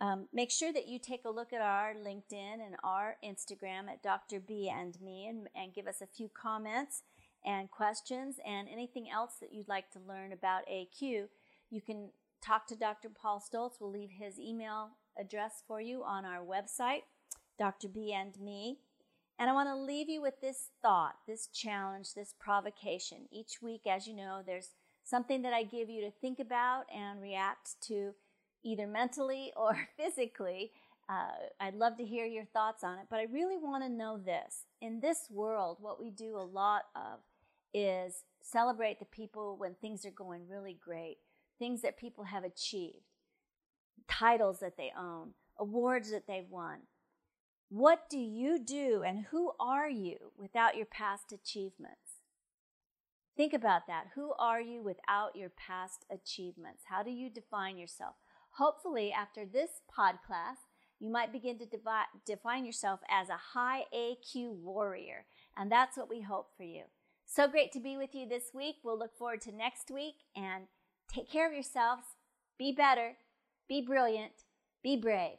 Um, 0.00 0.28
make 0.32 0.50
sure 0.50 0.72
that 0.72 0.88
you 0.88 0.98
take 0.98 1.24
a 1.24 1.30
look 1.30 1.52
at 1.52 1.62
our 1.62 1.94
LinkedIn 1.94 2.60
and 2.64 2.76
our 2.84 3.16
Instagram 3.24 3.88
at 3.88 4.02
Dr. 4.02 4.40
B 4.40 4.68
and 4.68 5.00
me 5.00 5.26
and, 5.26 5.48
and 5.54 5.74
give 5.74 5.86
us 5.86 6.02
a 6.02 6.06
few 6.06 6.28
comments 6.28 7.02
and 7.44 7.70
questions 7.70 8.36
and 8.46 8.68
anything 8.68 9.08
else 9.08 9.36
that 9.40 9.52
you'd 9.52 9.68
like 9.68 9.90
to 9.92 10.00
learn 10.06 10.32
about 10.32 10.68
AQ. 10.70 11.28
You 11.70 11.80
can 11.80 12.10
talk 12.44 12.66
to 12.66 12.76
Dr. 12.76 13.08
Paul 13.08 13.40
Stoltz. 13.40 13.80
We'll 13.80 13.90
leave 13.90 14.10
his 14.10 14.38
email 14.38 14.90
address 15.18 15.62
for 15.66 15.80
you 15.80 16.02
on 16.04 16.24
our 16.24 16.44
website, 16.44 17.02
Dr. 17.58 17.88
B 17.88 18.12
and 18.12 18.38
me. 18.38 18.78
And 19.38 19.50
I 19.50 19.52
want 19.52 19.68
to 19.68 19.76
leave 19.76 20.08
you 20.08 20.20
with 20.20 20.40
this 20.40 20.70
thought, 20.82 21.16
this 21.26 21.46
challenge, 21.46 22.14
this 22.14 22.34
provocation. 22.38 23.28
Each 23.30 23.60
week, 23.62 23.82
as 23.86 24.06
you 24.06 24.14
know, 24.14 24.42
there's 24.44 24.70
something 25.04 25.42
that 25.42 25.52
I 25.52 25.62
give 25.62 25.88
you 25.88 26.02
to 26.02 26.10
think 26.10 26.38
about 26.38 26.84
and 26.94 27.20
react 27.20 27.80
to 27.88 28.14
either 28.66 28.86
mentally 28.86 29.52
or 29.56 29.88
physically. 29.96 30.72
Uh, 31.08 31.30
I'd 31.60 31.76
love 31.76 31.96
to 31.98 32.04
hear 32.04 32.26
your 32.26 32.46
thoughts 32.46 32.82
on 32.82 32.98
it, 32.98 33.06
but 33.08 33.20
I 33.20 33.26
really 33.32 33.56
want 33.56 33.84
to 33.84 33.88
know 33.88 34.18
this. 34.18 34.64
In 34.82 35.00
this 35.00 35.28
world, 35.30 35.76
what 35.80 36.00
we 36.00 36.10
do 36.10 36.36
a 36.36 36.42
lot 36.42 36.82
of 36.96 37.20
is 37.72 38.24
celebrate 38.42 38.98
the 38.98 39.04
people 39.04 39.56
when 39.56 39.74
things 39.74 40.04
are 40.04 40.10
going 40.10 40.48
really 40.48 40.76
great 40.82 41.18
things 41.58 41.82
that 41.82 41.98
people 41.98 42.24
have 42.24 42.44
achieved, 42.44 43.04
titles 44.08 44.60
that 44.60 44.76
they 44.76 44.92
own, 44.98 45.30
awards 45.58 46.10
that 46.10 46.26
they've 46.26 46.50
won. 46.50 46.80
What 47.68 48.08
do 48.08 48.18
you 48.18 48.58
do 48.58 49.02
and 49.04 49.26
who 49.30 49.52
are 49.58 49.88
you 49.88 50.32
without 50.38 50.76
your 50.76 50.86
past 50.86 51.32
achievements? 51.32 52.20
Think 53.36 53.52
about 53.52 53.86
that. 53.88 54.06
Who 54.14 54.32
are 54.38 54.60
you 54.60 54.82
without 54.82 55.36
your 55.36 55.50
past 55.50 56.06
achievements? 56.10 56.84
How 56.88 57.02
do 57.02 57.10
you 57.10 57.28
define 57.28 57.76
yourself? 57.76 58.14
Hopefully, 58.58 59.12
after 59.12 59.44
this 59.44 59.80
pod 59.94 60.16
class, 60.26 60.56
you 60.98 61.10
might 61.10 61.32
begin 61.32 61.58
to 61.58 61.66
devi- 61.66 62.20
define 62.24 62.64
yourself 62.64 63.00
as 63.10 63.28
a 63.28 63.54
high 63.54 63.84
AQ 63.94 64.56
warrior. 64.62 65.26
And 65.56 65.70
that's 65.70 65.96
what 65.96 66.08
we 66.08 66.22
hope 66.22 66.50
for 66.56 66.64
you. 66.64 66.84
So 67.26 67.48
great 67.48 67.72
to 67.72 67.80
be 67.80 67.96
with 67.96 68.14
you 68.14 68.28
this 68.28 68.50
week. 68.54 68.76
We'll 68.82 68.98
look 68.98 69.16
forward 69.18 69.42
to 69.42 69.52
next 69.52 69.90
week 69.90 70.14
and 70.34 70.66
Take 71.08 71.30
care 71.30 71.46
of 71.46 71.52
yourselves. 71.52 72.02
Be 72.58 72.72
better. 72.72 73.16
Be 73.68 73.80
brilliant. 73.80 74.32
Be 74.82 74.96
brave. 74.96 75.38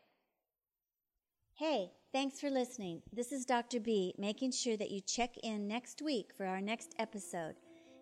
Hey, 1.56 1.92
thanks 2.12 2.40
for 2.40 2.50
listening. 2.50 3.02
This 3.12 3.32
is 3.32 3.46
Dr. 3.46 3.80
B, 3.80 4.14
making 4.18 4.52
sure 4.52 4.78
that 4.78 4.92
you 4.92 5.02
check 5.02 5.36
in 5.44 5.68
next 5.68 6.02
week 6.02 6.32
for 6.36 6.46
our 6.46 6.62
next 6.62 6.94
episode. 7.00 7.56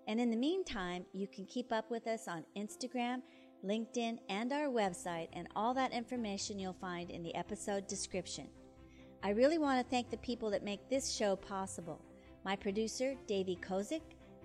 And 0.08 0.20
in 0.20 0.30
the 0.30 0.38
meantime, 0.38 1.06
you 1.14 1.28
can 1.28 1.46
keep 1.46 1.72
up 1.72 1.90
with 1.90 2.08
us 2.08 2.28
on 2.28 2.46
Instagram, 2.58 3.22
LinkedIn, 3.66 4.20
and 4.30 4.54
our 4.54 4.68
website, 4.68 5.28
and 5.34 5.48
all 5.56 5.74
that 5.74 5.92
information 5.92 6.60
you'll 6.60 6.74
find 6.74 7.10
in 7.10 7.24
the 7.24 7.34
episode 7.36 7.88
description. 7.88 8.48
I 9.24 9.30
really 9.30 9.58
want 9.58 9.84
to 9.84 9.90
thank 9.90 10.12
the 10.12 10.18
people 10.18 10.52
that 10.52 10.64
make 10.64 10.88
this 10.88 11.12
show 11.12 11.36
possible 11.36 12.00
my 12.44 12.56
producer, 12.56 13.16
Davey 13.26 13.58
Kozik, 13.60 14.04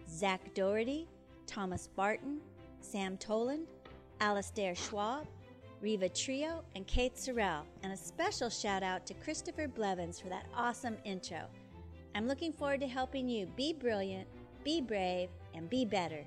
Zach 0.09 0.55
Doherty, 0.55 1.07
Thomas 1.47 1.87
Barton, 1.87 2.41
Sam 2.81 3.19
Toland, 3.19 3.67
Alastair 4.21 4.75
Schwab, 4.75 5.27
Riva 5.83 6.09
Trio, 6.09 6.65
and 6.75 6.87
Kate 6.87 7.15
Sorrell, 7.15 7.65
and 7.83 7.93
a 7.93 7.97
special 7.97 8.49
shout 8.49 8.83
out 8.83 9.07
to 9.07 9.15
Christopher 9.15 9.69
Blevins 9.69 10.19
for 10.19 10.29
that 10.31 10.47
awesome 10.55 10.97
intro. 11.05 11.43
I'm 12.15 12.27
looking 12.27 12.53
forward 12.53 12.81
to 12.81 12.89
helping 12.89 13.29
you 13.29 13.47
be 13.55 13.75
brilliant, 13.75 14.29
be 14.65 14.81
brave, 14.81 15.29
and 15.55 15.69
be 15.69 15.85
better. 15.85 16.25